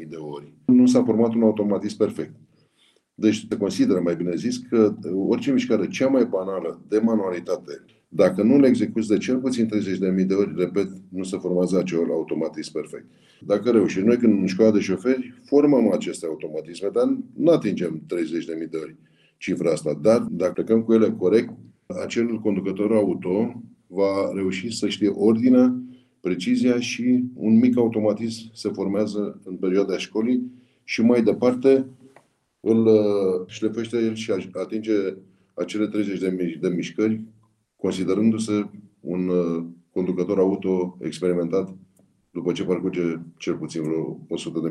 30.000 0.00 0.08
de 0.08 0.16
ori, 0.16 0.52
nu 0.64 0.86
s-a 0.86 1.02
format 1.04 1.34
un 1.34 1.42
automatism 1.42 1.96
perfect. 1.96 2.34
Deci 3.14 3.46
se 3.48 3.56
consideră, 3.56 4.00
mai 4.00 4.16
bine 4.16 4.34
zis, 4.34 4.58
că 4.58 4.94
orice 5.28 5.52
mișcare 5.52 5.88
cea 5.88 6.08
mai 6.08 6.24
banală 6.24 6.82
de 6.88 6.98
manualitate, 6.98 7.84
dacă 8.08 8.42
nu 8.42 8.58
le 8.58 8.66
execuți 8.66 9.08
de 9.08 9.16
cel 9.16 9.38
puțin 9.38 9.68
30.000 10.18 10.26
de 10.26 10.34
ori, 10.34 10.54
repet, 10.56 10.88
nu 11.08 11.22
se 11.22 11.36
formează 11.38 11.78
acel 11.78 12.10
automatism 12.10 12.72
perfect. 12.72 13.06
Dacă 13.40 13.70
reușim, 13.70 14.04
noi 14.04 14.16
când 14.16 14.40
în 14.40 14.46
școala 14.46 14.70
de 14.70 14.80
șoferi 14.80 15.40
formăm 15.44 15.92
aceste 15.92 16.26
automatisme, 16.26 16.88
dar 16.92 17.18
nu 17.34 17.50
atingem 17.50 18.02
30.000 18.62 18.70
de 18.70 18.76
ori 18.76 18.96
cifra 19.36 19.70
asta. 19.70 19.98
Dar 20.02 20.20
dacă 20.20 20.52
plecăm 20.52 20.82
cu 20.82 20.92
ele 20.92 21.10
corect, 21.10 21.50
acel 21.88 22.38
conducător 22.38 22.92
auto 22.92 23.62
va 23.86 24.32
reuși 24.34 24.76
să 24.76 24.88
știe 24.88 25.08
ordinea, 25.08 25.82
precizia 26.20 26.80
și 26.80 27.24
un 27.34 27.58
mic 27.58 27.76
automatism 27.76 28.50
se 28.52 28.68
formează 28.68 29.40
în 29.44 29.56
perioada 29.56 29.98
școlii 29.98 30.52
și 30.84 31.02
mai 31.02 31.22
departe 31.22 31.86
îl 32.60 32.86
uh, 32.86 33.46
șlepește 33.46 33.96
el 33.96 34.14
și 34.14 34.32
atinge 34.52 34.92
acele 35.54 35.86
30 35.88 36.18
de, 36.18 36.28
mi- 36.28 36.58
de 36.60 36.68
mișcări, 36.68 37.22
considerându-se 37.76 38.70
un 39.00 39.28
uh, 39.28 39.64
conducător 39.90 40.38
auto 40.38 40.96
experimentat 41.00 41.76
după 42.30 42.52
ce 42.52 42.64
parcurge 42.64 43.00
cel 43.36 43.54
puțin 43.54 43.82
vreo 43.82 44.18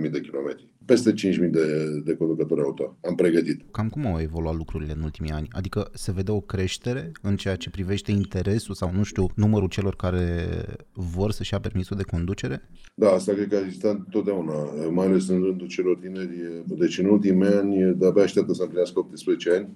100.000 0.03 0.11
de 0.11 0.21
kilometri. 0.21 0.67
Peste 0.85 1.13
5.000 1.13 1.15
de, 1.49 1.99
de 2.03 2.15
conducători 2.15 2.61
auto. 2.61 2.97
Am 3.01 3.15
pregătit. 3.15 3.61
Cam 3.71 3.89
cum 3.89 4.05
au 4.05 4.19
evoluat 4.19 4.55
lucrurile 4.55 4.93
în 4.93 5.01
ultimii 5.01 5.31
ani? 5.31 5.47
Adică 5.51 5.89
se 5.93 6.11
vede 6.11 6.31
o 6.31 6.39
creștere 6.39 7.11
în 7.21 7.35
ceea 7.35 7.55
ce 7.55 7.69
privește 7.69 8.11
interesul 8.11 8.73
sau, 8.73 8.91
nu 8.93 9.03
știu, 9.03 9.25
numărul 9.35 9.67
celor 9.67 9.95
care 9.95 10.45
vor 10.93 11.31
să-și 11.31 11.53
ia 11.53 11.59
permisul 11.59 11.97
de 11.97 12.03
conducere? 12.03 12.69
Da, 12.95 13.09
asta 13.09 13.33
cred 13.33 13.47
că 13.47 13.55
a 13.55 13.59
existat 13.59 13.95
întotdeauna, 13.95 14.53
mai 14.91 15.05
ales 15.05 15.27
în 15.27 15.43
rândul 15.43 15.67
celor 15.67 15.97
tineri. 15.97 16.63
Deci 16.65 16.97
în 16.97 17.05
ultimii 17.05 17.47
ani, 17.47 17.95
de-abia 17.95 18.23
așteaptă 18.23 18.53
să 18.53 18.61
împlinească 18.61 18.99
18 18.99 19.51
ani 19.51 19.67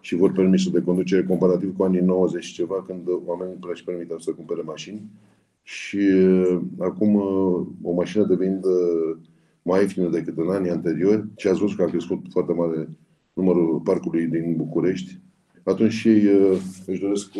și 0.00 0.14
vor 0.14 0.32
permisul 0.32 0.72
de 0.72 0.82
conducere 0.82 1.22
comparativ 1.22 1.76
cu 1.76 1.82
anii 1.82 2.00
90 2.00 2.46
ceva, 2.46 2.84
când 2.86 3.02
oamenii 3.24 3.56
își 3.72 3.84
permiteau 3.84 4.18
să 4.18 4.30
cumpere 4.30 4.62
mașini 4.62 5.02
și 5.70 5.96
uh, 5.96 6.60
acum 6.78 7.14
uh, 7.14 7.66
o 7.82 7.92
mașină 7.92 8.24
devenind 8.24 8.64
uh, 8.64 9.16
mai 9.62 9.80
ieftină 9.80 10.08
decât 10.08 10.38
în 10.38 10.50
anii 10.50 10.70
anteriori 10.70 11.24
și 11.36 11.48
ați 11.48 11.60
văzut 11.60 11.76
că 11.76 11.82
a 11.82 11.86
crescut 11.86 12.18
foarte 12.30 12.52
mare 12.52 12.88
numărul 13.32 13.80
parcului 13.80 14.26
din 14.26 14.56
București, 14.56 15.18
atunci 15.62 15.92
și 15.92 16.08
își 16.86 17.00
doresc 17.00 17.32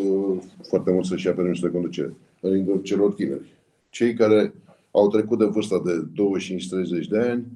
foarte 0.69 0.93
mult 0.93 1.05
să-și 1.05 1.27
ia 1.27 1.33
permisul 1.33 1.69
de 1.69 1.75
conducere 1.75 2.15
în 2.41 2.51
rândul 2.51 2.81
celor 2.83 3.13
tineri. 3.13 3.57
Cei 3.89 4.15
care 4.15 4.55
au 4.91 5.09
trecut 5.09 5.39
de 5.39 5.45
vârsta 5.45 5.83
de 5.85 6.09
25-30 7.05 7.09
de 7.09 7.19
ani 7.19 7.47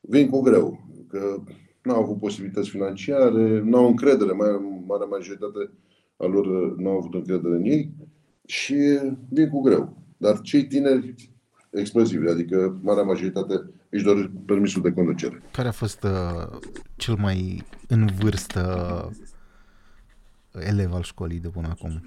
vin 0.00 0.28
cu 0.28 0.40
greu, 0.40 0.80
că 1.08 1.42
nu 1.82 1.92
au 1.92 2.02
avut 2.02 2.18
posibilități 2.18 2.70
financiare, 2.70 3.60
nu 3.60 3.76
au 3.76 3.86
încredere, 3.86 4.32
mai 4.32 4.48
mare 4.86 5.04
majoritate 5.10 5.70
a 6.16 6.26
lor 6.26 6.76
nu 6.76 6.88
au 6.88 6.96
avut 6.96 7.14
încredere 7.14 7.54
în 7.54 7.64
ei 7.64 7.90
și 8.46 8.98
vin 9.28 9.48
cu 9.48 9.60
greu. 9.60 9.99
Dar 10.20 10.40
cei 10.40 10.66
tineri 10.66 11.14
explozivi, 11.70 12.28
adică 12.28 12.78
marea 12.82 13.02
majoritate 13.02 13.70
își 13.88 14.04
doresc 14.04 14.28
permisul 14.46 14.82
de 14.82 14.92
conducere. 14.92 15.42
Care 15.52 15.68
a 15.68 15.72
fost 15.72 16.02
uh, 16.02 16.58
cel 16.96 17.14
mai 17.14 17.64
în 17.88 18.08
vârstă 18.18 18.62
elev 20.52 20.92
al 20.92 21.02
școlii 21.02 21.38
de 21.38 21.48
până 21.48 21.68
acum? 21.68 22.02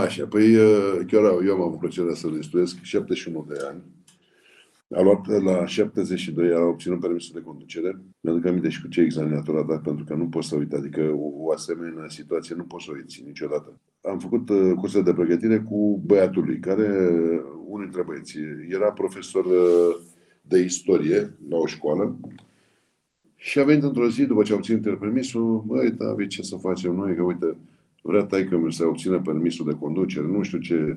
Așa, 0.00 0.26
păi 0.26 0.56
uh, 0.56 1.00
chiar 1.06 1.22
eu 1.22 1.54
am 1.54 1.60
avut 1.60 1.78
plăcerea 1.78 2.14
să-l 2.14 2.34
instruiesc, 2.34 2.76
71 2.82 3.46
de 3.48 3.58
ani. 3.68 3.82
A 4.94 5.00
luat 5.00 5.42
la 5.42 5.66
72, 5.66 6.54
a 6.54 6.60
obținut 6.60 7.00
permisul 7.00 7.34
de 7.34 7.46
conducere. 7.46 8.00
Mi-aduc 8.20 8.46
aminte 8.46 8.68
și 8.68 8.82
cu 8.82 8.88
ce 8.88 9.00
examinator 9.00 9.56
a 9.56 9.62
dat, 9.62 9.82
pentru 9.82 10.04
că 10.04 10.14
nu 10.14 10.28
pot 10.28 10.44
să 10.44 10.56
uit. 10.56 10.72
Adică 10.72 11.00
o, 11.00 11.44
o 11.44 11.52
asemenea 11.52 12.08
situație 12.08 12.54
nu 12.54 12.64
poți 12.64 12.84
să 12.84 12.90
o 12.90 12.94
uiți 12.94 13.22
niciodată. 13.26 13.80
Am 14.02 14.18
făcut 14.18 14.48
uh, 14.48 14.72
curse 14.76 15.02
de 15.02 15.12
pregătire 15.12 15.58
cu 15.58 16.02
băiatul 16.06 16.44
lui, 16.44 16.58
care, 16.58 17.10
unul 17.66 17.82
dintre 17.82 18.02
băieții, 18.02 18.42
era 18.68 18.92
profesor 18.92 19.44
uh, 19.44 20.00
de 20.40 20.58
istorie 20.58 21.36
la 21.48 21.56
o 21.56 21.66
școală 21.66 22.16
și 23.44 23.58
a 23.58 23.64
venit 23.64 23.82
într-o 23.82 24.08
zi, 24.08 24.24
după 24.24 24.42
ce 24.42 24.52
a 24.52 24.54
obținut 24.54 24.98
permisul, 24.98 25.62
băi, 25.66 25.90
David, 25.90 26.28
ce 26.28 26.42
să 26.42 26.56
facem 26.56 26.94
noi? 26.94 27.14
Că 27.14 27.22
uite, 27.22 27.56
vrea 28.02 28.24
taică 28.24 28.66
să 28.68 28.86
obțină 28.86 29.20
permisul 29.20 29.66
de 29.66 29.78
conducere, 29.78 30.26
nu 30.26 30.42
știu 30.42 30.58
ce, 30.58 30.96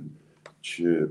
ce 0.59 1.09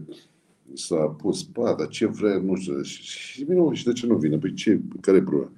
s-a 0.72 0.96
pus, 0.96 1.44
pa, 1.44 1.74
dar 1.78 1.88
ce 1.88 2.06
vrea, 2.06 2.38
nu 2.38 2.56
știu. 2.56 2.82
Și 2.82 3.44
vine, 3.44 3.72
și 3.72 3.84
de 3.84 3.92
ce 3.92 4.06
nu 4.06 4.16
vine? 4.16 4.38
Păi 4.38 4.52
ce, 4.52 4.80
care 5.00 5.16
e 5.16 5.22
problema? 5.22 5.50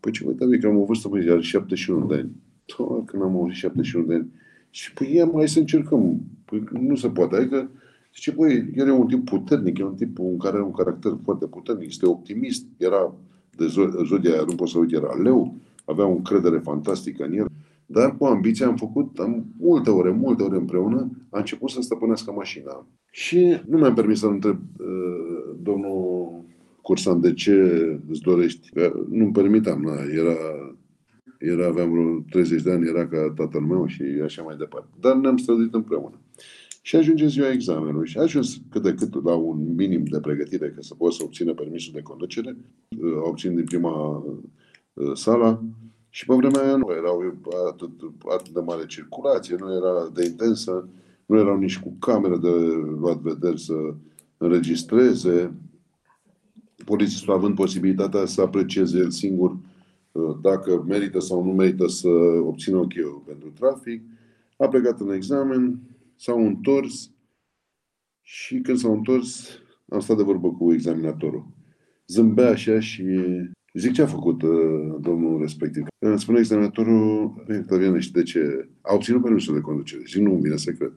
Păi 0.00 0.12
ce, 0.12 0.24
uite, 0.26 0.58
că 0.58 0.66
am 0.66 0.76
o 0.76 0.84
vârstă, 0.84 1.08
păi, 1.08 1.30
are 1.30 1.40
71 1.40 2.06
de 2.06 2.14
ani. 2.14 2.30
Doamne, 2.76 3.04
când 3.04 3.22
am 3.22 3.36
avut 3.36 3.52
71 3.52 4.06
de 4.06 4.14
ani. 4.14 4.30
Și 4.74 4.92
păi, 4.92 5.14
ia 5.14 5.24
mai 5.24 5.48
să 5.48 5.58
încercăm. 5.58 6.20
Păi 6.44 6.64
nu 6.70 6.94
se 6.94 7.08
poate. 7.08 7.36
Adică, 7.36 7.70
zice, 8.14 8.32
păi, 8.32 8.70
el 8.74 8.86
e 8.86 8.90
un 8.90 9.06
tip 9.06 9.24
puternic, 9.24 9.78
e 9.78 9.84
un 9.84 9.94
tip 9.94 10.18
un 10.18 10.36
care 10.38 10.54
are 10.54 10.64
un 10.64 10.72
caracter 10.72 11.12
foarte 11.24 11.46
puternic, 11.46 11.88
este 11.88 12.06
optimist, 12.06 12.66
era 12.76 13.14
de 13.56 13.66
zodia, 14.06 14.42
nu 14.46 14.54
pot 14.54 14.68
să 14.68 14.78
uit, 14.78 14.92
era 14.92 15.14
leu, 15.22 15.56
avea 15.84 16.06
o 16.06 16.14
încredere 16.14 16.58
fantastică 16.58 17.24
în 17.24 17.32
el. 17.32 17.46
Dar 17.86 18.16
cu 18.16 18.24
ambiția 18.24 18.66
am 18.66 18.76
făcut, 18.76 19.18
am 19.18 19.46
multe 19.58 19.90
ore, 19.90 20.10
multe 20.10 20.42
ore 20.42 20.56
împreună, 20.56 21.10
a 21.30 21.38
început 21.38 21.70
să 21.70 21.80
stăpânească 21.80 22.32
mașina. 22.32 22.86
Și 23.10 23.60
nu 23.66 23.78
mi-am 23.78 23.94
permis 23.94 24.18
să 24.18 24.26
întreb 24.26 24.58
uh, 24.78 25.54
domnul 25.62 26.30
Cursan 26.82 27.20
de 27.20 27.32
ce 27.32 27.52
îți 28.10 28.20
dorești. 28.20 28.70
Nu-mi 29.08 29.32
permitam, 29.32 29.80
na, 29.80 29.92
era, 29.92 30.36
era, 31.42 31.66
aveam 31.66 31.90
vreo 31.90 32.24
30 32.30 32.62
de 32.62 32.72
ani, 32.72 32.88
era 32.88 33.08
ca 33.08 33.32
tatăl 33.36 33.60
meu 33.60 33.86
și 33.86 34.02
așa 34.24 34.42
mai 34.42 34.56
departe. 34.56 34.88
Dar 35.00 35.16
ne-am 35.16 35.36
străduit 35.36 35.74
împreună. 35.74 36.20
Și 36.82 36.96
ajunge 36.96 37.26
ziua 37.26 37.50
examenului 37.50 38.08
și 38.08 38.18
a 38.18 38.22
ajuns 38.22 38.60
cât 38.70 38.82
de 38.82 38.94
cât 38.94 39.24
la 39.24 39.34
un 39.34 39.74
minim 39.74 40.04
de 40.04 40.20
pregătire 40.20 40.70
ca 40.70 40.80
să 40.80 40.94
pot 40.94 41.12
să 41.12 41.22
obțină 41.22 41.54
permisul 41.54 41.92
de 41.94 42.02
conducere. 42.02 42.56
Uh, 42.88 43.20
obțin 43.22 43.54
din 43.54 43.64
prima 43.64 44.16
uh, 44.16 45.12
sala 45.14 45.62
și 46.08 46.26
pe 46.26 46.34
vremea 46.34 46.62
aia 46.62 46.76
nu 46.76 46.92
erau 46.96 47.40
atât, 47.70 47.90
atât 48.34 48.52
de 48.52 48.60
mare 48.60 48.86
circulație, 48.86 49.56
nu 49.58 49.74
era 49.74 50.10
de 50.14 50.24
intensă, 50.24 50.88
nu 51.26 51.38
erau 51.38 51.58
nici 51.58 51.78
cu 51.78 51.96
cameră 51.98 52.36
de 52.36 52.48
luat 52.98 53.18
vederi 53.18 53.60
să 53.60 53.94
înregistreze. 54.36 55.54
Polițistul 56.84 57.34
având 57.34 57.54
posibilitatea 57.54 58.24
să 58.24 58.40
aprecieze 58.40 58.98
el 58.98 59.10
singur 59.10 59.50
uh, 59.50 59.71
dacă 60.42 60.84
merită 60.86 61.18
sau 61.18 61.44
nu 61.44 61.52
merită 61.52 61.86
să 61.86 62.08
obțină 62.42 62.76
ok 62.76 63.24
pentru 63.24 63.50
trafic, 63.50 64.02
a 64.56 64.68
plecat 64.68 65.00
în 65.00 65.12
examen, 65.12 65.80
s-au 66.16 66.46
întors 66.46 67.10
și 68.20 68.60
când 68.60 68.78
s-au 68.78 68.92
întors 68.92 69.48
am 69.88 70.00
stat 70.00 70.16
de 70.16 70.22
vorbă 70.22 70.52
cu 70.52 70.72
examinatorul. 70.72 71.46
Zâmbea 72.06 72.50
așa 72.50 72.80
și 72.80 73.04
Zic 73.74 73.92
ce 73.92 74.02
a 74.02 74.06
făcut 74.06 74.42
uh, 74.42 74.50
domnul 75.00 75.40
respectiv. 75.40 75.84
Îmi 75.98 76.20
spune 76.20 76.38
examinatorul, 76.38 77.24
Octavian, 77.60 78.00
și 78.00 78.12
de 78.12 78.22
ce? 78.22 78.68
A 78.80 78.94
obținut 78.94 79.22
permisul 79.22 79.54
de 79.54 79.60
conducere. 79.60 80.02
Zic, 80.06 80.20
nu, 80.20 80.34
bine 80.34 80.56
să 80.56 80.72
cred. 80.72 80.92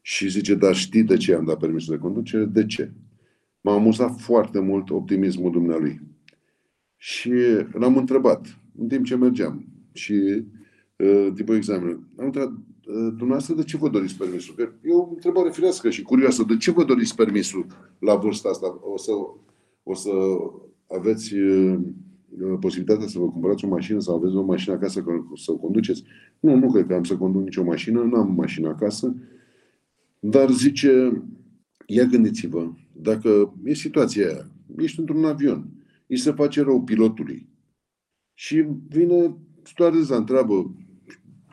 Și 0.00 0.28
zice, 0.28 0.54
dar 0.54 0.74
știi 0.74 1.02
de 1.02 1.16
ce 1.16 1.34
am 1.34 1.44
dat 1.44 1.58
permisul 1.58 1.94
de 1.94 2.00
conducere? 2.00 2.44
De 2.44 2.66
ce? 2.66 2.92
M-a 3.60 3.72
amuzat 3.72 4.20
foarte 4.20 4.60
mult 4.60 4.90
optimismul 4.90 5.50
dumnealui. 5.50 6.00
Și 7.00 7.32
l-am 7.72 7.96
întrebat, 7.96 8.58
în 8.78 8.88
timp 8.88 9.04
ce 9.04 9.16
mergeam 9.16 9.64
și 9.92 10.12
uh, 10.96 11.28
timpul 11.34 11.56
examenului, 11.56 12.00
am 12.18 12.24
întrebat, 12.24 12.50
uh, 12.50 12.94
dumneavoastră, 12.94 13.54
de 13.54 13.62
ce 13.62 13.76
vă 13.76 13.88
doriți 13.88 14.16
permisul? 14.16 14.54
Că 14.54 14.62
e 14.82 14.92
o 14.92 15.08
întrebare 15.12 15.50
firească 15.50 15.90
și 15.90 16.02
curioasă. 16.02 16.44
De 16.48 16.56
ce 16.56 16.70
vă 16.70 16.84
doriți 16.84 17.14
permisul 17.14 17.66
la 17.98 18.14
vârsta 18.14 18.48
asta? 18.48 18.78
O 18.80 18.96
să, 18.96 19.10
o 19.82 19.94
să 19.94 20.10
aveți 20.86 21.34
uh, 21.34 21.78
posibilitatea 22.60 23.06
să 23.06 23.18
vă 23.18 23.30
cumpărați 23.30 23.64
o 23.64 23.68
mașină 23.68 24.00
sau 24.00 24.16
aveți 24.16 24.34
o 24.34 24.42
mașină 24.42 24.74
acasă 24.74 25.04
să 25.34 25.52
o 25.52 25.56
conduceți? 25.56 26.04
Nu, 26.40 26.56
nu 26.56 26.72
cred 26.72 26.86
că 26.86 26.94
am 26.94 27.04
să 27.04 27.16
conduc 27.16 27.42
nicio 27.42 27.64
mașină, 27.64 28.02
nu 28.02 28.16
am 28.16 28.34
mașină 28.36 28.68
acasă. 28.68 29.14
Dar 30.18 30.50
zice, 30.50 31.22
ia 31.86 32.04
gândiți-vă, 32.04 32.72
dacă 32.92 33.54
e 33.64 33.74
situația 33.74 34.26
aia, 34.26 34.50
ești 34.76 35.00
într-un 35.00 35.24
avion, 35.24 35.77
îi 36.08 36.16
se 36.16 36.32
face 36.32 36.62
rău 36.62 36.82
pilotului 36.82 37.48
și 38.34 38.64
vine 38.88 39.36
stoareza, 39.62 40.16
întreabă, 40.16 40.74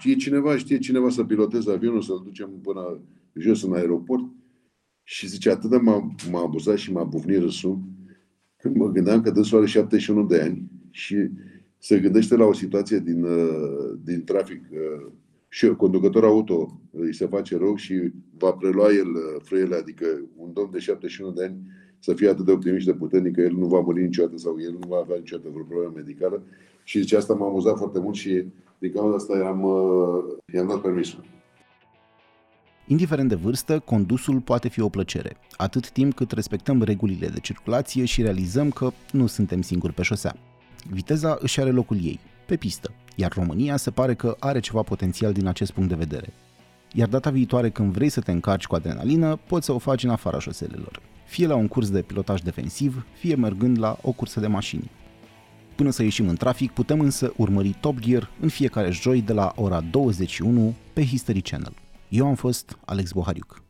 e 0.04 0.14
cineva, 0.16 0.58
știe 0.58 0.78
cineva 0.78 1.10
să 1.10 1.24
piloteze 1.24 1.72
avionul, 1.72 2.02
să-l 2.02 2.22
ducem 2.24 2.50
până 2.62 3.02
jos 3.34 3.64
în 3.64 3.74
aeroport? 3.74 4.24
Și 5.04 5.28
zice, 5.28 5.50
atât 5.50 5.70
de 5.70 5.78
m-a, 5.78 6.16
m-a 6.32 6.42
abuzat 6.42 6.78
și 6.78 6.92
m-a 6.92 7.04
bufnit 7.04 7.40
râsul, 7.40 7.80
când 8.58 8.76
mă 8.76 8.92
gândeam 8.92 9.22
că 9.22 9.32
dânsul 9.32 9.58
are 9.58 9.68
71 9.68 10.26
de 10.26 10.42
ani 10.42 10.70
și 10.90 11.30
se 11.78 12.00
gândește 12.00 12.36
la 12.36 12.46
o 12.46 12.54
situație 12.54 13.00
din, 13.00 13.24
uh, 13.24 14.00
din 14.04 14.24
trafic 14.24 14.62
uh, 14.72 15.12
și 15.48 15.68
conducător 15.68 16.24
auto 16.24 16.82
îi 16.92 17.14
se 17.14 17.28
face 17.28 17.58
rău 17.58 17.76
și 17.76 18.12
va 18.38 18.52
prelua 18.52 18.92
el 18.92 19.08
uh, 19.08 19.42
frâiele, 19.44 19.76
adică 19.76 20.06
un 20.36 20.54
domn 20.54 20.72
de 20.72 20.80
71 20.80 21.32
de 21.32 21.44
ani 21.44 21.58
să 22.00 22.14
fie 22.14 22.30
atât 22.30 22.46
de 22.46 22.52
optimist 22.52 22.80
și 22.80 22.92
de 22.92 22.94
puternic 22.94 23.36
că 23.36 23.42
el 23.42 23.54
nu 23.54 23.66
va 23.66 23.80
muri 23.80 24.04
niciodată 24.04 24.38
sau 24.38 24.56
el 24.60 24.72
nu 24.72 24.88
va 24.88 24.98
avea 24.98 25.18
niciodată 25.18 25.50
vreo 25.52 25.64
problemă 25.64 25.94
medicală. 25.96 26.44
Și 26.84 27.00
zice, 27.00 27.18
asta 27.18 27.34
m-a 27.34 27.46
amuzat 27.48 27.78
foarte 27.78 28.00
mult 28.00 28.16
și 28.16 28.46
din 28.80 28.92
cauza 28.92 29.16
asta 29.16 29.38
i-am, 29.38 29.62
i-am 30.54 30.68
dat 30.68 30.82
permisul. 30.82 31.24
Indiferent 32.88 33.30
de 33.30 33.36
vârstă, 33.36 33.80
condusul 33.80 34.40
poate 34.40 34.68
fi 34.68 34.82
o 34.82 34.90
plăcere, 34.90 35.38
atât 35.58 35.90
timp 35.90 36.14
cât 36.14 36.32
respectăm 36.32 36.82
regulile 36.82 37.28
de 37.28 37.40
circulație 37.40 38.06
și 38.06 38.22
realizăm 38.22 38.70
că 38.70 38.92
nu 39.12 39.26
suntem 39.26 39.62
singuri 39.62 39.94
pe 39.94 40.02
șosea. 40.02 40.36
Viteza 40.90 41.38
își 41.40 41.60
are 41.60 41.70
locul 41.72 41.98
ei, 42.02 42.20
pe 42.46 42.56
pistă, 42.56 42.92
iar 43.16 43.32
România 43.36 43.78
se 43.78 43.92
pare 43.92 44.14
că 44.14 44.36
are 44.40 44.60
ceva 44.60 44.82
potențial 44.82 45.34
din 45.34 45.48
acest 45.48 45.72
punct 45.72 45.90
de 45.90 45.96
vedere. 45.96 46.34
Iar 46.94 47.08
data 47.08 47.30
viitoare 47.30 47.70
când 47.70 47.92
vrei 47.92 48.10
să 48.10 48.22
te 48.22 48.32
încarci 48.32 48.68
cu 48.68 48.76
adrenalină, 48.76 49.40
poți 49.48 49.66
să 49.66 49.72
o 49.72 49.78
faci 49.78 50.04
în 50.04 50.10
afara 50.10 50.40
șoselelor, 50.40 51.02
fie 51.26 51.48
la 51.48 51.56
un 51.56 51.68
curs 51.68 51.90
de 51.90 52.02
pilotaj 52.02 52.42
defensiv, 52.42 53.06
fie 53.14 53.36
mergând 53.36 53.80
la 53.80 53.98
o 54.02 54.12
cursă 54.12 54.40
de 54.40 54.48
mașini. 54.48 54.92
Până 55.76 55.90
să 55.90 56.04
ieșim 56.04 56.28
în 56.28 56.36
trafic, 56.36 56.72
putem 56.72 57.00
însă 57.00 57.34
urmări 57.38 57.76
Top 57.80 58.00
Gear 58.00 58.30
în 58.40 58.50
fiecare 58.50 58.92
joi 58.92 59.22
de 59.22 59.34
la 59.34 59.54
ora 59.56 59.82
21 59.82 60.74
pe 60.94 61.06
History 61.06 61.42
Channel. 61.42 61.74
Eu 62.10 62.28
am 62.28 62.36
fost 62.36 62.78
Alex 62.86 63.12
Bohariuc. 63.12 63.65